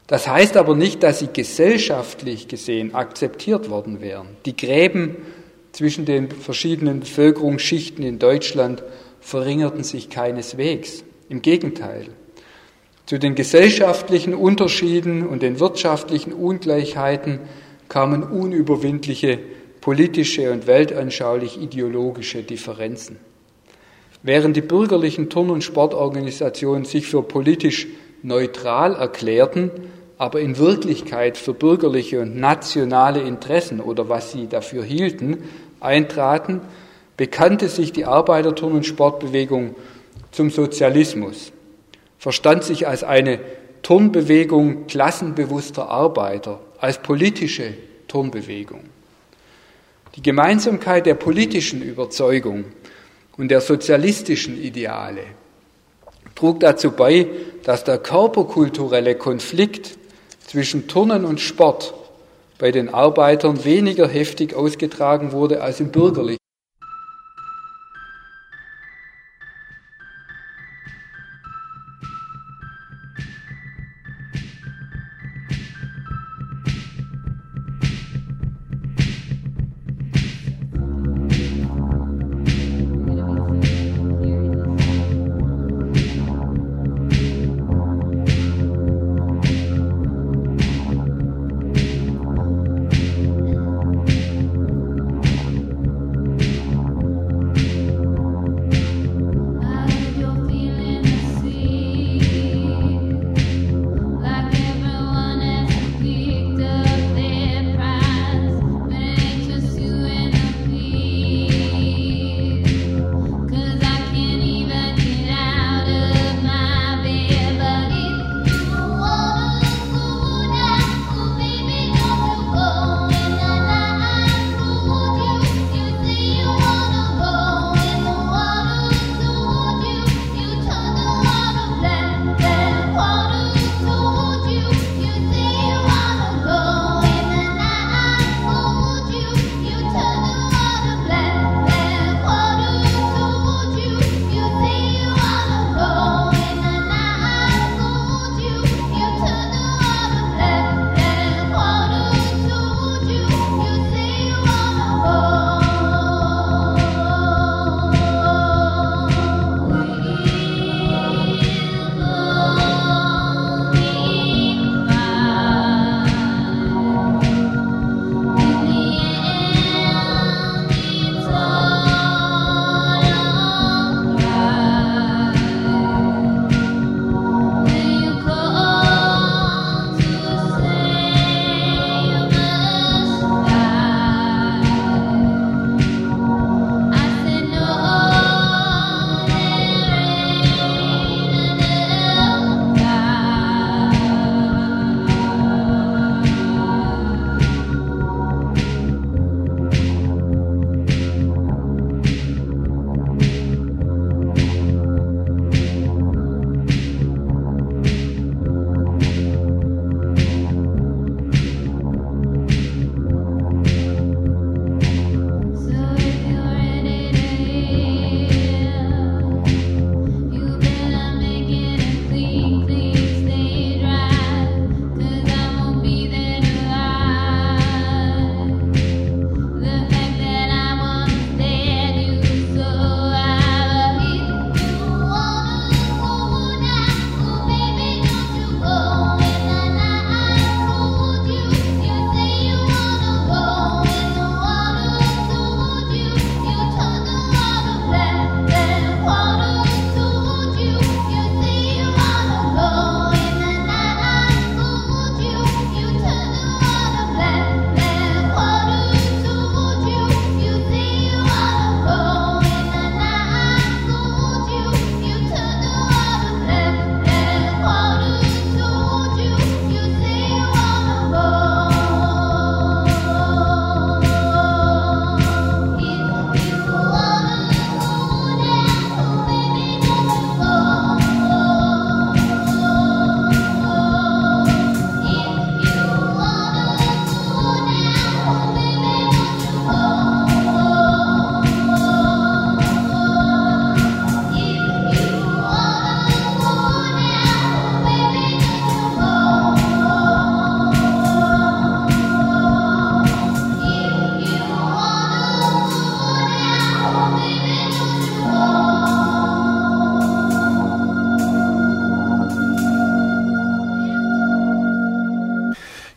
[0.07, 4.29] Das heißt aber nicht, dass sie gesellschaftlich gesehen akzeptiert worden wären.
[4.47, 5.17] Die Gräben
[5.73, 8.85] zwischen den verschiedenen Bevölkerungsschichten in Deutschland
[9.21, 11.03] verringerten sich keineswegs.
[11.29, 12.07] Im Gegenteil.
[13.07, 17.41] Zu den gesellschaftlichen Unterschieden und den wirtschaftlichen Ungleichheiten
[17.89, 19.41] kamen unüberwindliche
[19.83, 23.19] politische und weltanschaulich ideologische Differenzen.
[24.23, 27.89] Während die bürgerlichen Turn- und Sportorganisationen sich für politisch
[28.23, 29.71] neutral erklärten,
[30.17, 35.43] aber in Wirklichkeit für bürgerliche und nationale Interessen oder was sie dafür hielten,
[35.81, 36.61] eintraten,
[37.17, 39.75] bekannte sich die Arbeiterturn- und Sportbewegung
[40.31, 41.53] zum Sozialismus,
[42.19, 43.41] verstand sich als eine
[43.83, 47.75] Turnbewegung klassenbewusster Arbeiter, als politische
[48.07, 48.92] Turnbewegung.
[50.15, 52.65] Die Gemeinsamkeit der politischen Überzeugung
[53.39, 55.23] und der sozialistischen Ideale
[56.35, 57.29] trug dazu bei,
[57.65, 59.97] dass der körperkulturelle Konflikt
[60.47, 61.95] zwischen Turnen und Sport
[62.59, 66.42] bei den Arbeitern weniger heftig ausgetragen wurde als im bürgerlichen.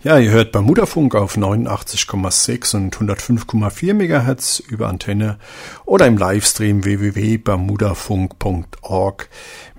[0.05, 5.39] Ja, ihr hört Bermudafunk auf 89,6 und 105,4 MHz über Antenne
[5.83, 9.29] oder im Livestream www.bermudafunk.org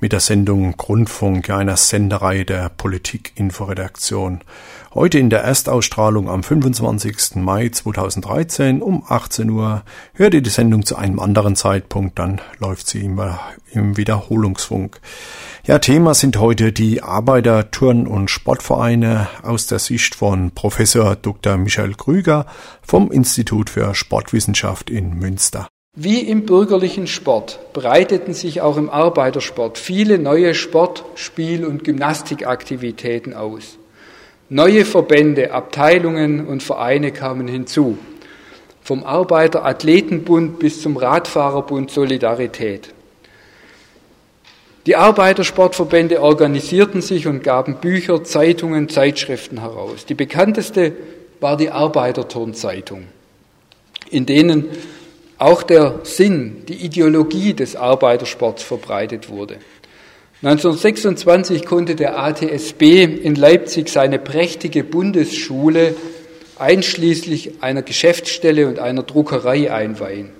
[0.00, 4.40] mit der Sendung Grundfunk, einer Sendereihe der Politik-Inforedaktion.
[4.96, 7.34] Heute in der Erstausstrahlung am 25.
[7.34, 9.82] Mai 2013 um 18 Uhr
[10.14, 13.38] hört ihr die Sendung zu einem anderen Zeitpunkt, dann läuft sie immer
[13.72, 14.98] im Wiederholungsfunk.
[15.66, 21.58] Ja, Thema sind heute die Arbeiter-, Turn- und Sportvereine aus der Sicht von Professor Dr.
[21.58, 22.46] Michael Krüger
[22.80, 25.68] vom Institut für Sportwissenschaft in Münster.
[25.94, 33.34] Wie im bürgerlichen Sport breiteten sich auch im Arbeitersport viele neue Sport-, Spiel- und Gymnastikaktivitäten
[33.34, 33.76] aus.
[34.48, 37.98] Neue Verbände, Abteilungen und Vereine kamen hinzu.
[38.80, 42.94] Vom Arbeiter-Athletenbund bis zum Radfahrerbund Solidarität.
[44.86, 50.06] Die Arbeitersportverbände organisierten sich und gaben Bücher, Zeitungen, Zeitschriften heraus.
[50.06, 50.92] Die bekannteste
[51.40, 53.06] war die Arbeiterturnzeitung,
[54.10, 54.66] in denen
[55.38, 59.56] auch der Sinn, die Ideologie des Arbeitersports verbreitet wurde.
[60.46, 65.96] 1926 konnte der ATSB in Leipzig seine prächtige Bundesschule
[66.56, 70.30] einschließlich einer Geschäftsstelle und einer Druckerei einweihen.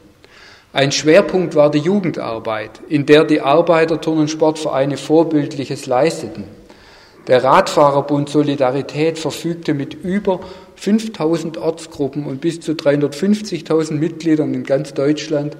[0.73, 6.45] Ein Schwerpunkt war die Jugendarbeit, in der die Arbeiterturn- und Sportvereine Vorbildliches leisteten.
[7.27, 10.39] Der Radfahrerbund Solidarität verfügte mit über
[10.77, 15.57] 5000 Ortsgruppen und bis zu 350.000 Mitgliedern in ganz Deutschland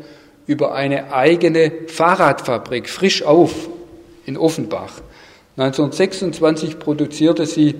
[0.47, 3.71] über eine eigene Fahrradfabrik, frisch auf,
[4.27, 5.01] in Offenbach.
[5.57, 7.75] 1926 produzierte sie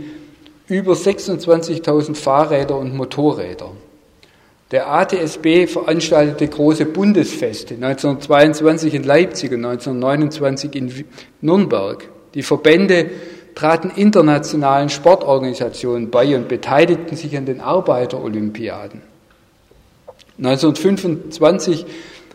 [0.69, 3.73] über 26.000 Fahrräder und Motorräder.
[4.73, 11.05] Der ATSB veranstaltete große Bundesfeste 1922 in Leipzig und 1929 in
[11.41, 12.09] Nürnberg.
[12.35, 13.11] Die Verbände
[13.55, 19.03] traten internationalen Sportorganisationen bei und beteiligten sich an den Arbeiterolympiaden.
[20.39, 21.87] 1925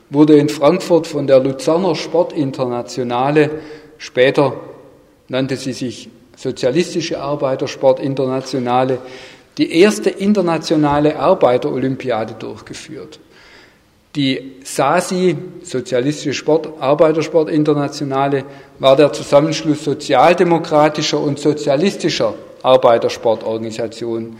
[0.10, 3.62] wurde in Frankfurt von der Luzerner Sportinternationale,
[4.02, 4.60] später
[5.30, 8.98] nannte sie sich Sozialistische Arbeitersportinternationale,
[9.60, 13.20] die erste internationale Arbeiterolympiade durchgeführt.
[14.16, 18.46] Die SASI, Sozialistische Sport, Arbeitersportinternationale,
[18.80, 22.34] war der Zusammenschluss sozialdemokratischer und sozialistischer
[22.64, 24.38] Arbeitersportorganisationen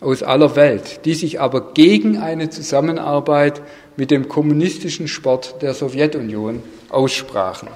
[0.00, 3.60] aus aller Welt, die sich aber gegen eine Zusammenarbeit
[3.96, 7.68] mit dem kommunistischen Sport der Sowjetunion aussprachen.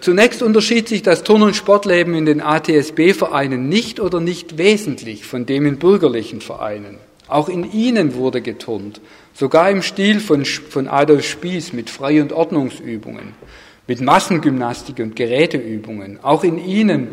[0.00, 5.46] Zunächst unterschied sich das Turn- und Sportleben in den ATSB-Vereinen nicht oder nicht wesentlich von
[5.46, 6.98] dem in bürgerlichen Vereinen.
[7.28, 9.00] Auch in ihnen wurde geturnt,
[9.34, 13.34] sogar im Stil von, von Adolf Spieß mit Frei- und Ordnungsübungen,
[13.88, 16.20] mit Massengymnastik und Geräteübungen.
[16.22, 17.08] Auch in ihnen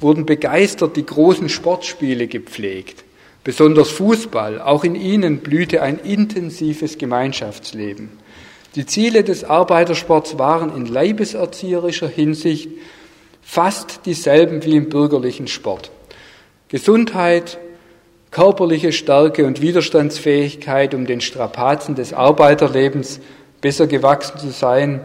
[0.00, 3.04] wurden begeistert die großen Sportspiele gepflegt,
[3.42, 4.60] besonders Fußball.
[4.60, 8.10] Auch in ihnen blühte ein intensives Gemeinschaftsleben.
[8.74, 12.68] Die Ziele des Arbeitersports waren in leibeserzieherischer Hinsicht
[13.42, 15.90] fast dieselben wie im bürgerlichen Sport.
[16.68, 17.58] Gesundheit,
[18.30, 23.20] körperliche Stärke und Widerstandsfähigkeit, um den Strapazen des Arbeiterlebens
[23.60, 25.00] besser gewachsen zu sein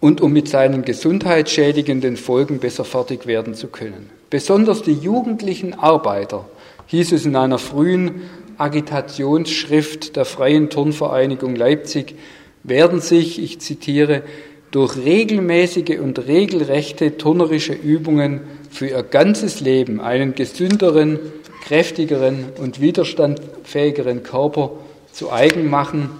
[0.00, 4.10] und um mit seinen gesundheitsschädigenden Folgen besser fertig werden zu können.
[4.30, 6.44] Besonders die jugendlichen Arbeiter,
[6.86, 8.22] hieß es in einer frühen
[8.58, 12.16] Agitationsschrift der Freien Turnvereinigung Leipzig,
[12.62, 14.22] werden sich, ich zitiere,
[14.70, 18.40] durch regelmäßige und regelrechte turnerische Übungen
[18.70, 21.18] für ihr ganzes Leben einen gesünderen,
[21.64, 24.70] kräftigeren und widerstandsfähigeren Körper
[25.12, 26.10] zu eigen machen,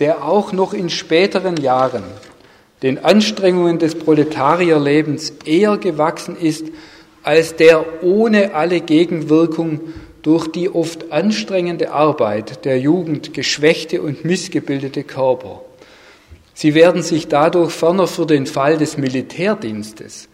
[0.00, 2.04] der auch noch in späteren Jahren
[2.82, 6.66] den Anstrengungen des Proletarierlebens eher gewachsen ist,
[7.22, 9.80] als der ohne alle Gegenwirkung
[10.28, 15.62] durch die oft anstrengende Arbeit der Jugend geschwächte und missgebildete Körper.
[16.52, 20.28] Sie werden sich dadurch ferner für den Fall des Militärdienstes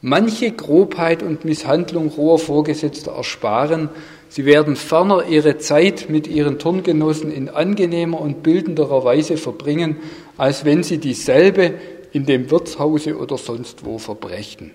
[0.00, 3.88] manche Grobheit und Misshandlung roher Vorgesetzter ersparen.
[4.28, 9.98] Sie werden ferner ihre Zeit mit ihren Turngenossen in angenehmer und bildenderer Weise verbringen,
[10.36, 11.74] als wenn sie dieselbe
[12.10, 14.72] in dem Wirtshause oder sonst wo verbrächten.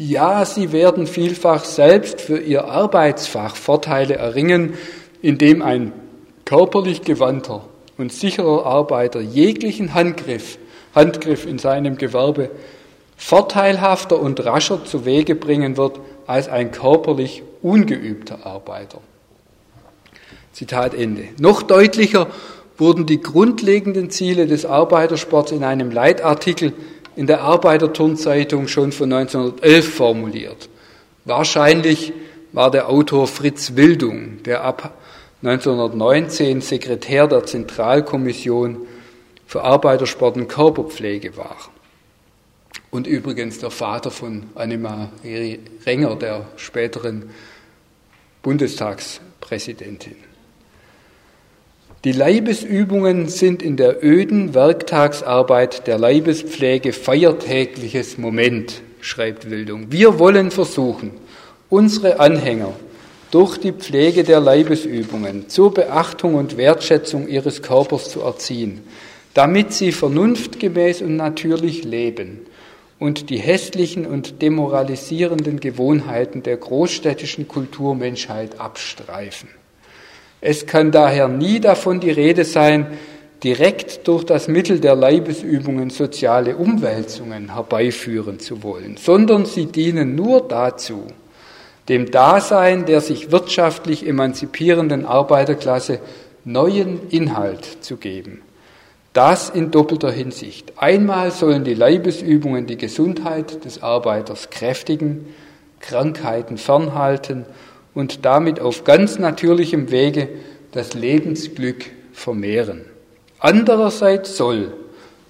[0.00, 4.74] Ja, sie werden vielfach selbst für ihr Arbeitsfach Vorteile erringen,
[5.22, 5.92] indem ein
[6.44, 7.64] körperlich gewandter
[7.96, 10.56] und sicherer Arbeiter jeglichen Handgriff,
[10.94, 12.48] Handgriff in seinem Gewerbe
[13.16, 19.00] vorteilhafter und rascher zu Wege bringen wird als ein körperlich ungeübter Arbeiter.
[20.52, 21.24] Zitat Ende.
[21.40, 22.28] Noch deutlicher
[22.76, 26.72] wurden die grundlegenden Ziele des Arbeitersports in einem Leitartikel
[27.18, 30.68] in der Arbeiterturnzeitung schon von 1911 formuliert.
[31.24, 32.12] Wahrscheinlich
[32.52, 34.96] war der Autor Fritz Wildung, der ab
[35.42, 38.86] 1919 Sekretär der Zentralkommission
[39.48, 41.56] für Arbeitersport und Körperpflege war.
[42.92, 47.30] Und übrigens der Vater von Annemarie Renger, der späteren
[48.42, 50.27] Bundestagspräsidentin.
[52.04, 59.90] Die Leibesübungen sind in der öden Werktagsarbeit der Leibespflege feiertägliches Moment, schreibt Wildung.
[59.90, 61.10] Wir wollen versuchen,
[61.68, 62.72] unsere Anhänger
[63.32, 68.82] durch die Pflege der Leibesübungen zur Beachtung und Wertschätzung ihres Körpers zu erziehen,
[69.34, 72.46] damit sie vernunftgemäß und natürlich leben
[73.00, 79.48] und die hässlichen und demoralisierenden Gewohnheiten der großstädtischen Kulturmenschheit abstreifen.
[80.40, 82.86] Es kann daher nie davon die Rede sein,
[83.42, 90.46] direkt durch das Mittel der Leibesübungen soziale Umwälzungen herbeiführen zu wollen, sondern sie dienen nur
[90.46, 91.06] dazu,
[91.88, 96.00] dem Dasein der sich wirtschaftlich emanzipierenden Arbeiterklasse
[96.44, 98.42] neuen Inhalt zu geben.
[99.12, 100.74] Das in doppelter Hinsicht.
[100.76, 105.26] Einmal sollen die Leibesübungen die Gesundheit des Arbeiters kräftigen,
[105.80, 107.46] Krankheiten fernhalten
[107.98, 110.28] und damit auf ganz natürlichem Wege
[110.70, 112.84] das Lebensglück vermehren.
[113.40, 114.72] Andererseits soll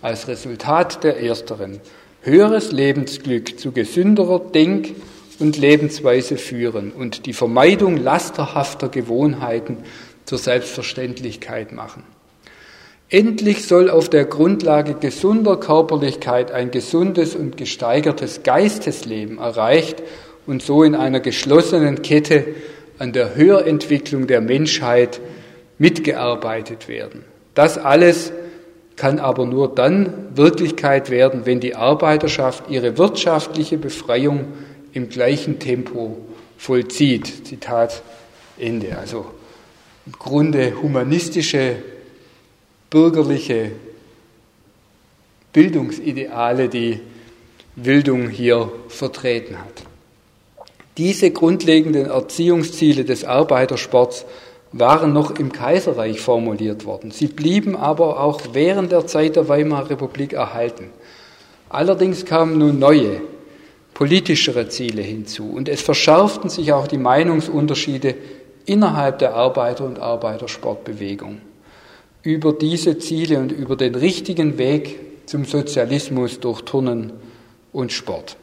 [0.03, 1.81] als Resultat der ersteren
[2.21, 4.97] höheres Lebensglück zu gesünderer Denk-
[5.39, 9.79] und Lebensweise führen und die Vermeidung lasterhafter Gewohnheiten
[10.27, 12.03] zur Selbstverständlichkeit machen.
[13.09, 20.03] Endlich soll auf der Grundlage gesunder Körperlichkeit ein gesundes und gesteigertes Geistesleben erreicht
[20.49, 22.47] und so in einer geschlossenen Kette
[22.99, 25.21] an der Höherentwicklung der Menschheit
[25.77, 27.23] mitgearbeitet werden.
[27.55, 28.33] Das alles
[28.97, 34.47] kann aber nur dann Wirklichkeit werden, wenn die Arbeiterschaft ihre wirtschaftliche Befreiung
[34.95, 36.17] im gleichen Tempo
[36.57, 37.47] vollzieht.
[37.47, 38.03] Zitat
[38.59, 38.97] Ende.
[38.97, 39.27] Also
[40.07, 41.77] im Grunde humanistische,
[42.89, 43.73] bürgerliche
[45.53, 47.01] Bildungsideale, die
[47.77, 49.88] Wildung hier vertreten hat.
[50.99, 54.27] Diese grundlegenden Erziehungsziele des Arbeitersports
[54.73, 57.13] waren noch im Kaiserreich formuliert worden.
[57.13, 60.91] Sie blieben aber auch während der Zeit der Weimarer Republik erhalten.
[61.69, 63.21] Allerdings kamen nun neue,
[63.95, 65.49] politischere Ziele hinzu.
[65.51, 68.17] Und es verschärften sich auch die Meinungsunterschiede
[68.67, 71.41] innerhalb der Arbeiter- und Arbeitersportbewegung
[72.23, 77.13] über diese Ziele und über den richtigen Weg zum Sozialismus durch Turnen
[77.73, 78.37] und Sport.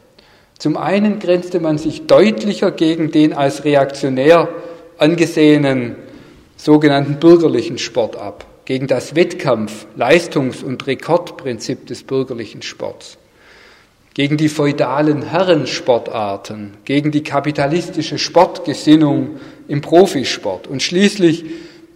[0.57, 4.49] Zum einen grenzte man sich deutlicher gegen den als reaktionär
[4.97, 5.95] angesehenen
[6.55, 13.17] sogenannten bürgerlichen Sport ab, gegen das Wettkampf-, Leistungs- und Rekordprinzip des bürgerlichen Sports
[14.15, 21.43] gegen die feudalen Herrensportarten, gegen die kapitalistische Sportgesinnung im Profisport und schließlich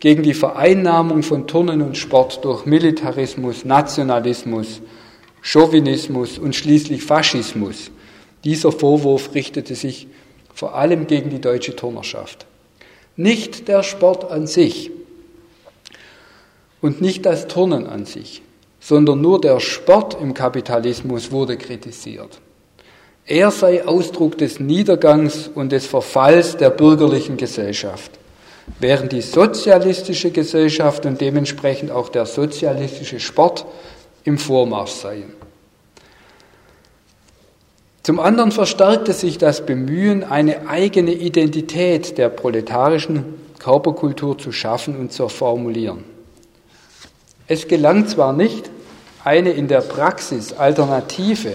[0.02, 4.82] gegen die Vereinnahmung von Turnen und Sport durch Militarismus, Nationalismus,
[5.42, 7.90] Chauvinismus und schließlich Faschismus.
[8.44, 10.08] Dieser Vorwurf richtete sich
[10.54, 12.46] vor allem gegen die deutsche Turnerschaft.
[13.16, 14.92] Nicht der Sport an sich
[16.82, 18.42] und nicht das Turnen an sich,
[18.80, 22.40] sondern nur der Sport im Kapitalismus wurde kritisiert.
[23.26, 28.12] Er sei Ausdruck des Niedergangs und des Verfalls der bürgerlichen Gesellschaft,
[28.80, 33.66] während die sozialistische Gesellschaft und dementsprechend auch der sozialistische Sport
[34.24, 35.39] im Vormarsch seien.
[38.10, 43.24] Zum anderen verstärkte sich das Bemühen, eine eigene Identität der proletarischen
[43.60, 46.04] Körperkultur zu schaffen und zu formulieren.
[47.46, 48.72] Es gelang zwar nicht,
[49.24, 51.54] eine in der Praxis alternative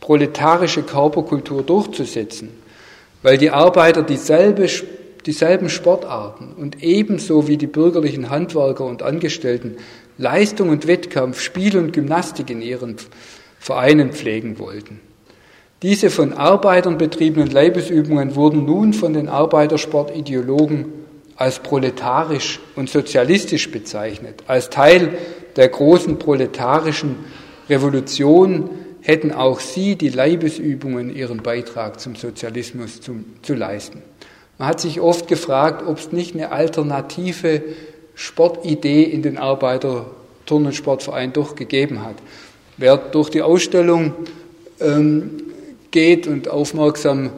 [0.00, 2.50] proletarische Körperkultur durchzusetzen,
[3.22, 4.68] weil die Arbeiter dieselbe,
[5.24, 9.78] dieselben Sportarten und ebenso wie die bürgerlichen Handwerker und Angestellten
[10.18, 12.96] Leistung und Wettkampf, Spiel und Gymnastik in ihren
[13.58, 15.00] Vereinen pflegen wollten.
[15.82, 20.86] Diese von Arbeitern betriebenen Leibesübungen wurden nun von den Arbeitersportideologen
[21.34, 24.44] als proletarisch und sozialistisch bezeichnet.
[24.46, 25.18] Als Teil
[25.56, 27.16] der großen proletarischen
[27.68, 28.70] Revolution
[29.00, 34.02] hätten auch sie die Leibesübungen ihren Beitrag zum Sozialismus zum, zu leisten.
[34.58, 37.62] Man hat sich oft gefragt, ob es nicht eine alternative
[38.14, 40.06] Sportidee in den Arbeiter
[40.46, 42.16] Turn- und Sportverein doch gegeben hat.
[42.76, 44.14] Wer durch die Ausstellung
[44.80, 45.51] ähm,
[45.92, 47.30] geht und aufmerksam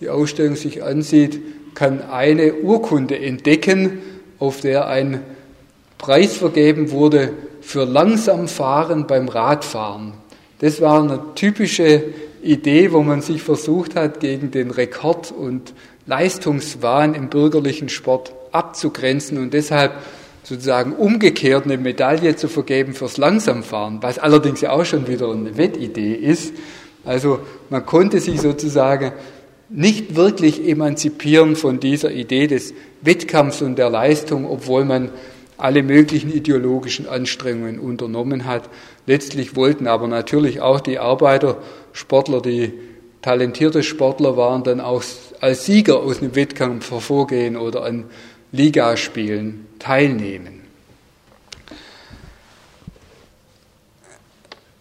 [0.00, 1.40] die Ausstellung sich ansieht,
[1.74, 3.98] kann eine Urkunde entdecken,
[4.38, 5.20] auf der ein
[5.98, 10.12] Preis vergeben wurde für langsam Fahren beim Radfahren.
[10.60, 12.02] Das war eine typische
[12.42, 15.72] Idee, wo man sich versucht hat, gegen den Rekord und
[16.06, 19.92] Leistungswahn im bürgerlichen Sport abzugrenzen und deshalb
[20.42, 25.56] sozusagen umgekehrt eine Medaille zu vergeben fürs Langsamfahren, was allerdings ja auch schon wieder eine
[25.56, 26.52] Wettidee ist.
[27.04, 27.40] Also
[27.70, 29.12] man konnte sich sozusagen
[29.68, 35.10] nicht wirklich emanzipieren von dieser Idee des Wettkampfs und der Leistung, obwohl man
[35.56, 38.68] alle möglichen ideologischen Anstrengungen unternommen hat.
[39.06, 42.72] Letztlich wollten aber natürlich auch die Arbeitersportler, die
[43.22, 45.02] talentierte Sportler waren, dann auch
[45.40, 48.04] als Sieger aus einem Wettkampf hervorgehen oder an
[48.52, 50.63] Ligaspielen teilnehmen.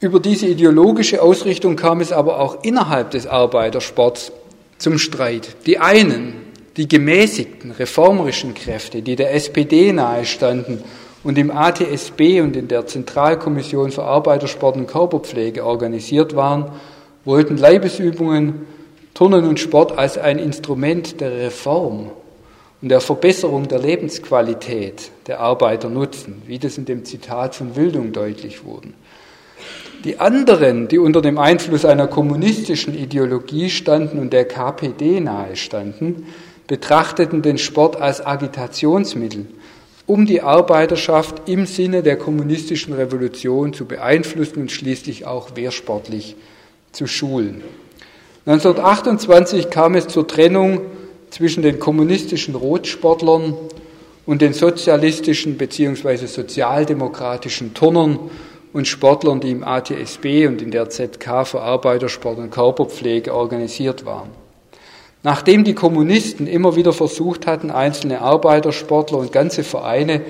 [0.04, 4.34] Über diese ideologische Ausrichtung kam es aber auch innerhalb des Arbeitersports
[4.78, 5.56] zum Streit.
[5.66, 6.34] Die einen,
[6.76, 10.84] die gemäßigten, reformerischen Kräfte, die der SPD nahestanden
[11.24, 16.74] und im ATSB und in der Zentralkommission für Arbeitersport und Körperpflege organisiert waren,
[17.24, 18.68] wollten Leibesübungen,
[19.14, 22.10] Turnen und Sport als ein Instrument der Reform
[22.82, 28.12] und der Verbesserung der Lebensqualität der Arbeiter nutzen, wie das in dem Zitat von Wildung
[28.12, 28.90] deutlich wurde.
[30.04, 36.26] Die anderen, die unter dem Einfluss einer kommunistischen Ideologie standen und der KPD nahestanden,
[36.68, 39.46] betrachteten den Sport als Agitationsmittel,
[40.06, 46.36] um die Arbeiterschaft im Sinne der kommunistischen Revolution zu beeinflussen und schließlich auch wehrsportlich
[46.92, 47.64] zu schulen.
[48.46, 50.82] 1928 kam es zur Trennung
[51.30, 53.56] zwischen den kommunistischen Rotsportlern
[54.26, 56.26] und den sozialistischen bzw.
[56.26, 58.20] sozialdemokratischen Turnern
[58.74, 64.30] und Sportlern, die im ATSB und in der ZK für Arbeitersport und Körperpflege organisiert waren.
[65.22, 70.22] Nachdem die Kommunisten immer wieder versucht hatten, einzelne Arbeitersportler und ganze Vereine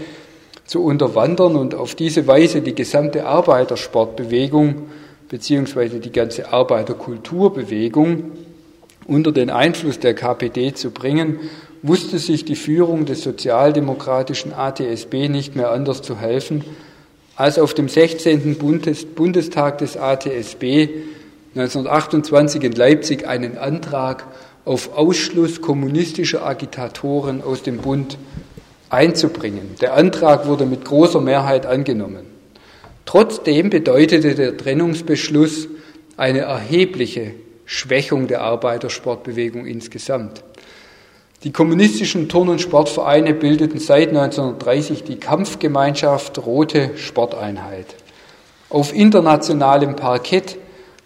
[0.65, 4.89] zu unterwandern und auf diese Weise die gesamte Arbeitersportbewegung
[5.29, 5.99] bzw.
[5.99, 8.31] die ganze Arbeiterkulturbewegung
[9.07, 11.39] unter den Einfluss der KPD zu bringen,
[11.81, 16.63] wusste sich die Führung des sozialdemokratischen ATSB nicht mehr anders zu helfen,
[17.35, 18.57] als auf dem 16.
[19.15, 20.89] Bundestag des ATSB
[21.55, 24.25] 1928 in Leipzig einen Antrag
[24.65, 28.17] auf Ausschluss kommunistischer Agitatoren aus dem Bund
[28.89, 29.75] einzubringen.
[29.81, 32.25] Der Antrag wurde mit großer Mehrheit angenommen.
[33.05, 35.67] Trotzdem bedeutete der Trennungsbeschluss
[36.15, 37.33] eine erhebliche
[37.65, 40.43] Schwächung der Arbeitersportbewegung insgesamt.
[41.43, 47.95] Die kommunistischen Turn- und Sportvereine bildeten seit 1930 die Kampfgemeinschaft Rote Sporteinheit.
[48.69, 50.57] Auf internationalem Parkett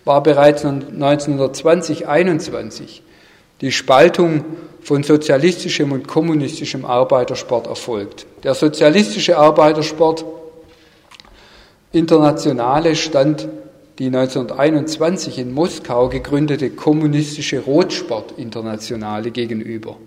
[0.05, 3.01] war bereits 1920-21
[3.61, 4.45] die Spaltung
[4.79, 8.27] von sozialistischem und kommunistischem Arbeitersport erfolgt.
[8.43, 10.23] Der sozialistische Arbeitersport
[11.91, 13.47] Internationale stand
[13.97, 19.97] die 1921 in Moskau gegründete kommunistische Rotsport-Internationale gegenüber.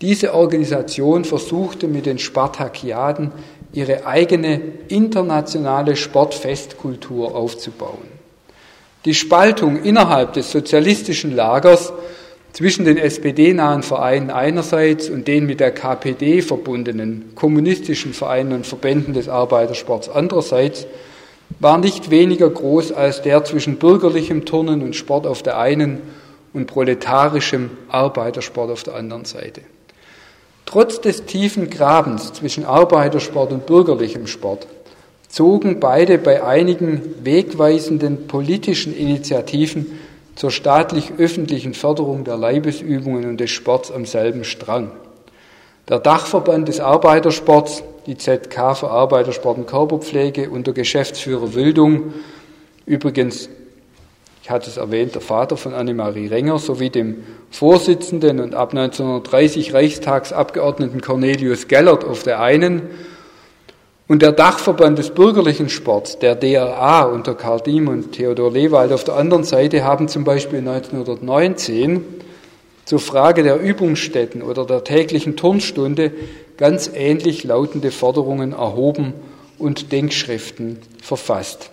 [0.00, 3.32] Diese Organisation versuchte mit den Spartakiaden
[3.72, 8.16] ihre eigene internationale Sportfestkultur aufzubauen.
[9.06, 11.92] Die Spaltung innerhalb des sozialistischen Lagers
[12.52, 19.14] zwischen den SPD-nahen Vereinen einerseits und den mit der KPD verbundenen kommunistischen Vereinen und Verbänden
[19.14, 20.86] des Arbeitersports andererseits
[21.60, 26.00] war nicht weniger groß als der zwischen bürgerlichem Turnen und Sport auf der einen
[26.52, 29.60] und proletarischem Arbeitersport auf der anderen Seite.
[30.66, 34.66] Trotz des tiefen Grabens zwischen Arbeitersport und bürgerlichem Sport
[35.28, 39.98] zogen beide bei einigen wegweisenden politischen Initiativen
[40.34, 44.90] zur staatlich-öffentlichen Förderung der Leibesübungen und des Sports am selben Strang.
[45.88, 52.14] Der Dachverband des Arbeitersports die ZK für Arbeitersport und Körperpflege unter Geschäftsführer Wildung,
[52.86, 53.48] übrigens,
[54.46, 59.74] ich hatte es erwähnt, der Vater von Annemarie Renger sowie dem Vorsitzenden und ab 1930
[59.74, 62.82] Reichstagsabgeordneten Cornelius Gellert auf der einen
[64.06, 69.02] und der Dachverband des bürgerlichen Sports, der DRA unter Karl Diem und Theodor Lewald auf
[69.02, 72.04] der anderen Seite, haben zum Beispiel 1919
[72.84, 76.12] zur Frage der Übungsstätten oder der täglichen Turnstunde
[76.56, 79.12] ganz ähnlich lautende Forderungen erhoben
[79.58, 81.70] und Denkschriften verfasst.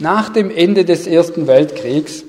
[0.00, 2.24] Nach dem Ende des Ersten Weltkriegs,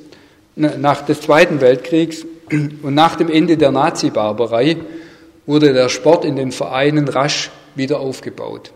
[0.56, 4.78] nach des Zweiten Weltkriegs und nach dem Ende der Nazi-Barbarei
[5.48, 8.72] wurde der Sport in den Vereinen rasch wieder aufgebaut.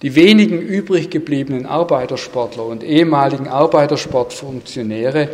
[0.00, 5.28] Die wenigen übrig gebliebenen Arbeitersportler und ehemaligen Arbeitersportfunktionäre,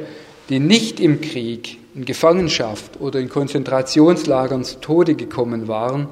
[0.48, 6.08] die nicht im Krieg in Gefangenschaft oder in Konzentrationslagern zu Tode gekommen waren,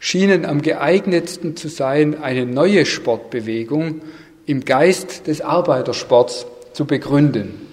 [0.00, 4.02] schienen am geeignetsten zu sein, eine neue Sportbewegung
[4.46, 7.66] im Geist des Arbeitersports zu begründen.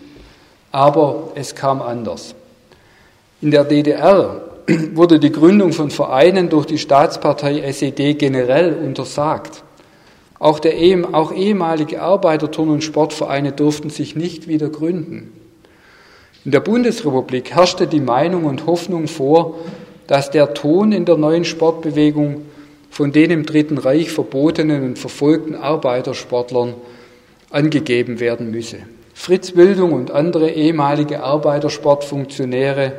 [0.72, 2.36] Aber es kam anders.
[3.42, 4.42] In der DDR
[4.94, 9.64] wurde die Gründung von Vereinen durch die Staatspartei SED generell untersagt.
[10.40, 10.74] Auch, der,
[11.12, 15.34] auch ehemalige Arbeiterturn- und Sportvereine durften sich nicht wieder gründen.
[16.44, 19.60] In der Bundesrepublik herrschte die Meinung und Hoffnung vor,
[20.08, 22.42] dass der Ton in der neuen Sportbewegung
[22.92, 26.76] von den im Dritten Reich verbotenen und verfolgten Arbeitersportlern
[27.50, 28.78] angegeben werden müsse.
[29.14, 32.94] Fritz Bildung und andere ehemalige Arbeitersportfunktionäre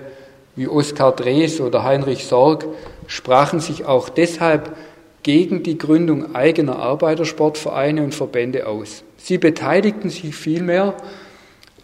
[0.56, 2.66] wie Oskar Drees oder Heinrich Sorg
[3.06, 4.74] sprachen sich auch deshalb
[5.22, 9.04] gegen die Gründung eigener Arbeitersportvereine und Verbände aus.
[9.18, 10.94] Sie beteiligten sich vielmehr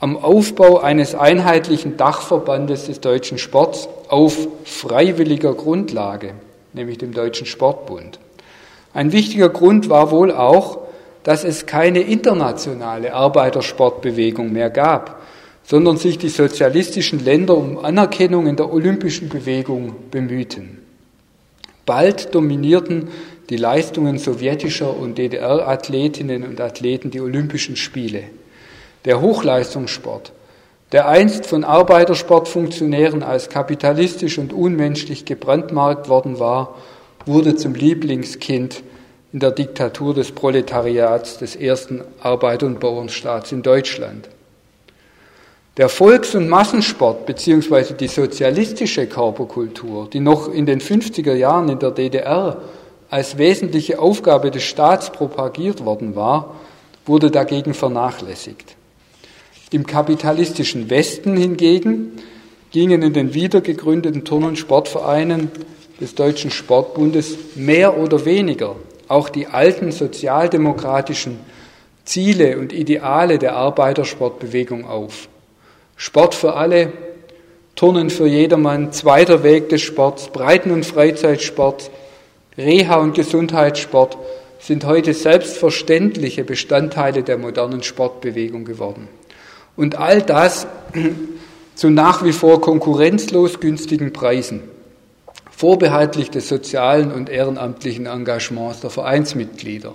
[0.01, 6.33] am Aufbau eines einheitlichen Dachverbandes des deutschen Sports auf freiwilliger Grundlage,
[6.79, 8.19] nämlich dem Deutschen Sportbund.
[8.95, 10.79] Ein wichtiger Grund war wohl auch,
[11.25, 15.21] dass es keine internationale Arbeitersportbewegung mehr gab,
[15.65, 20.79] sondern sich die sozialistischen Länder um Anerkennung in der olympischen Bewegung bemühten.
[21.85, 23.09] Bald dominierten
[23.51, 28.25] die Leistungen sowjetischer und DDR-Athletinnen und Athleten die Olympischen Spiele.
[29.05, 30.33] Der Hochleistungssport,
[30.93, 36.77] der einst von Arbeitersportfunktionären als kapitalistisch und unmenschlich gebrandmarkt worden war,
[37.27, 38.83] wurde zum Lieblingskind
[39.33, 44.29] in der Diktatur des Proletariats des ersten Arbeiter- und Bauernstaats in Deutschland.
[45.77, 47.93] Der Volks- und Massensport bzw.
[47.93, 52.57] die sozialistische Körperkultur, die noch in den 50er Jahren in der DDR
[53.11, 56.57] als wesentliche Aufgabe des Staats propagiert worden war,
[57.07, 58.78] wurde dagegen vernachlässigt.
[59.71, 62.13] Im kapitalistischen Westen hingegen
[62.71, 65.51] gingen in den wiedergegründeten Turn- und Sportvereinen
[66.01, 68.77] des Deutschen Sportbundes mehr oder weniger
[69.09, 71.39] auch die alten sozialdemokratischen
[72.05, 75.29] Ziele und Ideale der Arbeitersportbewegung auf.
[75.97, 76.93] Sport für alle,
[77.75, 81.91] Turnen für jedermann, zweiter Weg des Sports, Breiten- und Freizeitsport,
[82.57, 84.17] Reha- und Gesundheitssport
[84.59, 89.09] sind heute selbstverständliche Bestandteile der modernen Sportbewegung geworden.
[89.79, 90.67] Und all das
[91.77, 94.63] zu nach wie vor konkurrenzlos günstigen Preisen,
[95.53, 99.95] vorbehaltlich des sozialen und ehrenamtlichen Engagements der Vereinsmitglieder.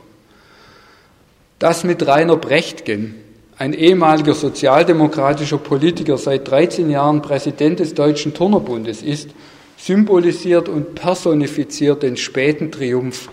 [1.60, 3.16] Das mit Rainer Brechtgen,
[3.58, 9.32] ein ehemaliger sozialdemokratischer Politiker, seit 13 Jahren Präsident des Deutschen Turnerbundes ist,
[9.78, 13.28] symbolisiert und personifiziert den späten Triumph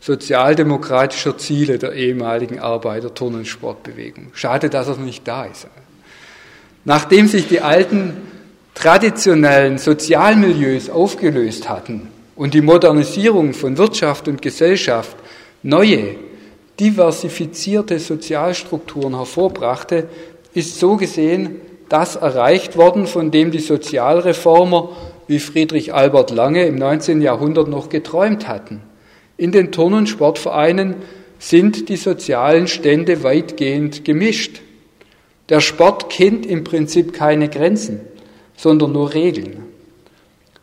[0.00, 4.32] sozialdemokratischer Ziele der ehemaligen Arbeiter-, und Sportbewegung.
[4.32, 5.68] Schade, dass er nicht da ist.
[6.84, 8.16] Nachdem sich die alten
[8.74, 15.16] traditionellen Sozialmilieus aufgelöst hatten und die Modernisierung von Wirtschaft und Gesellschaft
[15.62, 16.16] neue,
[16.80, 20.08] diversifizierte Sozialstrukturen hervorbrachte,
[20.54, 24.88] ist so gesehen das erreicht worden, von dem die Sozialreformer
[25.28, 27.20] wie Friedrich Albert Lange im 19.
[27.20, 28.80] Jahrhundert noch geträumt hatten.
[29.36, 30.96] In den Turn- und Sportvereinen
[31.38, 34.62] sind die sozialen Stände weitgehend gemischt.
[35.52, 38.00] Der Sport kennt im Prinzip keine Grenzen,
[38.56, 39.58] sondern nur Regeln.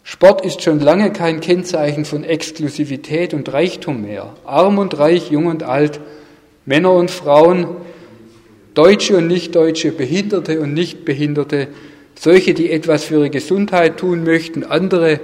[0.02, 4.36] Sport ist schon lange kein Kennzeichen von Exklusivität und Reichtum mehr.
[4.46, 6.00] Arm und reich, jung und alt,
[6.66, 7.68] Männer und Frauen,
[8.74, 11.68] Deutsche und Nichtdeutsche, Behinderte und Nichtbehinderte,
[12.16, 15.20] solche, die etwas für ihre Gesundheit tun möchten, andere,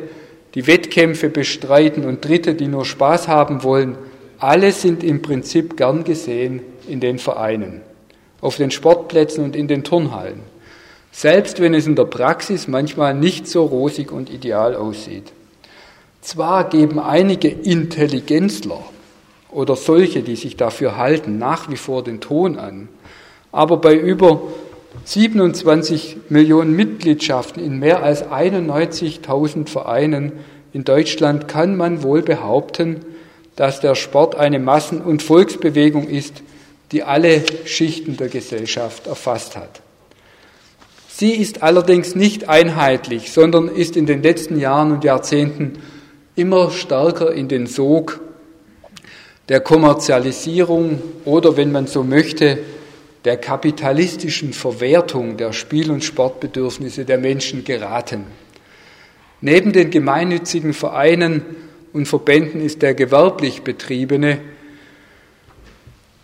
[0.53, 3.97] die Wettkämpfe bestreiten und Dritte, die nur Spaß haben wollen,
[4.37, 7.81] alle sind im Prinzip gern gesehen in den Vereinen
[8.45, 10.41] auf den Sportplätzen und in den Turnhallen,
[11.11, 15.33] selbst wenn es in der Praxis manchmal nicht so rosig und ideal aussieht.
[16.21, 18.83] Zwar geben einige Intelligenzler
[19.49, 22.87] oder solche, die sich dafür halten, nach wie vor den Ton an,
[23.51, 24.41] aber bei über
[25.05, 30.33] 27 Millionen Mitgliedschaften in mehr als 91.000 Vereinen
[30.71, 33.01] in Deutschland kann man wohl behaupten,
[33.55, 36.43] dass der Sport eine Massen- und Volksbewegung ist,
[36.91, 39.81] die alle Schichten der Gesellschaft erfasst hat.
[41.07, 45.79] Sie ist allerdings nicht einheitlich, sondern ist in den letzten Jahren und Jahrzehnten
[46.35, 48.19] immer stärker in den Sog
[49.47, 52.59] der Kommerzialisierung oder, wenn man so möchte,
[53.23, 58.25] der kapitalistischen Verwertung der Spiel- und Sportbedürfnisse der Menschen geraten.
[59.41, 61.43] Neben den gemeinnützigen Vereinen
[61.93, 64.39] und Verbänden ist der gewerblich betriebene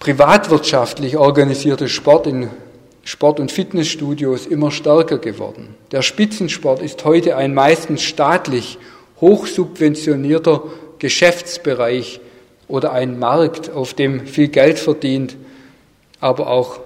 [0.01, 2.49] privatwirtschaftlich organisierte Sport in
[3.03, 5.75] Sport- und Fitnessstudios immer stärker geworden.
[5.91, 8.79] Der Spitzensport ist heute ein meistens staatlich
[9.21, 10.63] hochsubventionierter
[10.97, 12.19] Geschäftsbereich
[12.67, 15.37] oder ein Markt, auf dem viel Geld verdient,
[16.19, 16.79] aber auch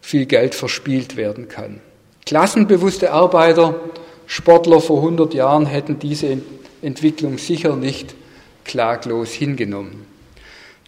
[0.00, 1.80] viel Geld verspielt werden kann.
[2.26, 3.74] Klassenbewusste Arbeiter,
[4.26, 6.38] Sportler vor 100 Jahren hätten diese
[6.80, 8.14] Entwicklung sicher nicht
[8.64, 10.09] klaglos hingenommen.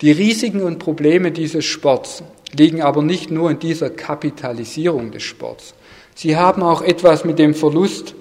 [0.03, 5.75] Die Risiken und Probleme dieses Sports liegen aber nicht nur in dieser Kapitalisierung des Sports.
[6.17, 8.17] Sie haben auch etwas mit dem Verlust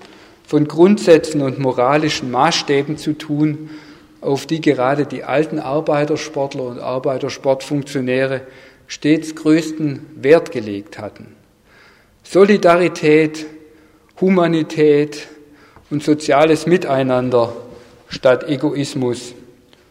[0.46, 3.72] von Grundsätzen und moralischen Maßstäben zu tun,
[4.22, 8.42] auf die gerade die alten Arbeitersportler und Arbeitersportfunktionäre
[8.86, 11.36] stets größten Wert gelegt hatten.
[12.22, 13.48] Solidarität,
[14.20, 15.28] Humanität
[15.90, 17.54] und soziales Miteinander
[18.08, 19.34] statt Egoismus,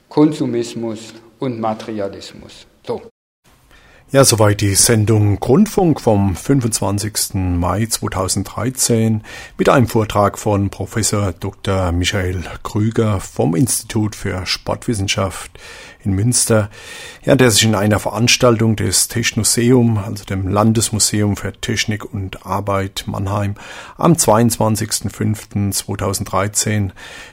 [0.08, 2.66] Konsumismus und Materialismus.
[2.86, 3.02] So.
[4.12, 7.34] Ja, soweit die Sendung Grundfunk vom 25.
[7.34, 9.22] Mai 2013
[9.56, 11.92] mit einem Vortrag von Professor Dr.
[11.92, 15.52] Michael Krüger vom Institut für Sportwissenschaft
[16.04, 16.68] in Münster,
[17.24, 23.04] ja, der sich in einer Veranstaltung des Technoseum, also dem Landesmuseum für Technik und Arbeit
[23.06, 23.56] Mannheim,
[23.96, 26.90] am 22.05.2013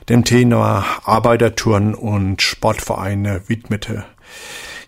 [0.08, 4.04] dem Thema Arbeiterturn und Sportvereine widmete.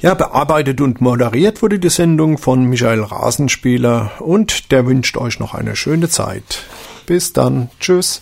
[0.00, 5.54] Ja, bearbeitet und moderiert wurde die Sendung von Michael Rasenspieler und der wünscht euch noch
[5.54, 6.64] eine schöne Zeit.
[7.06, 7.70] Bis dann.
[7.80, 8.20] Tschüss.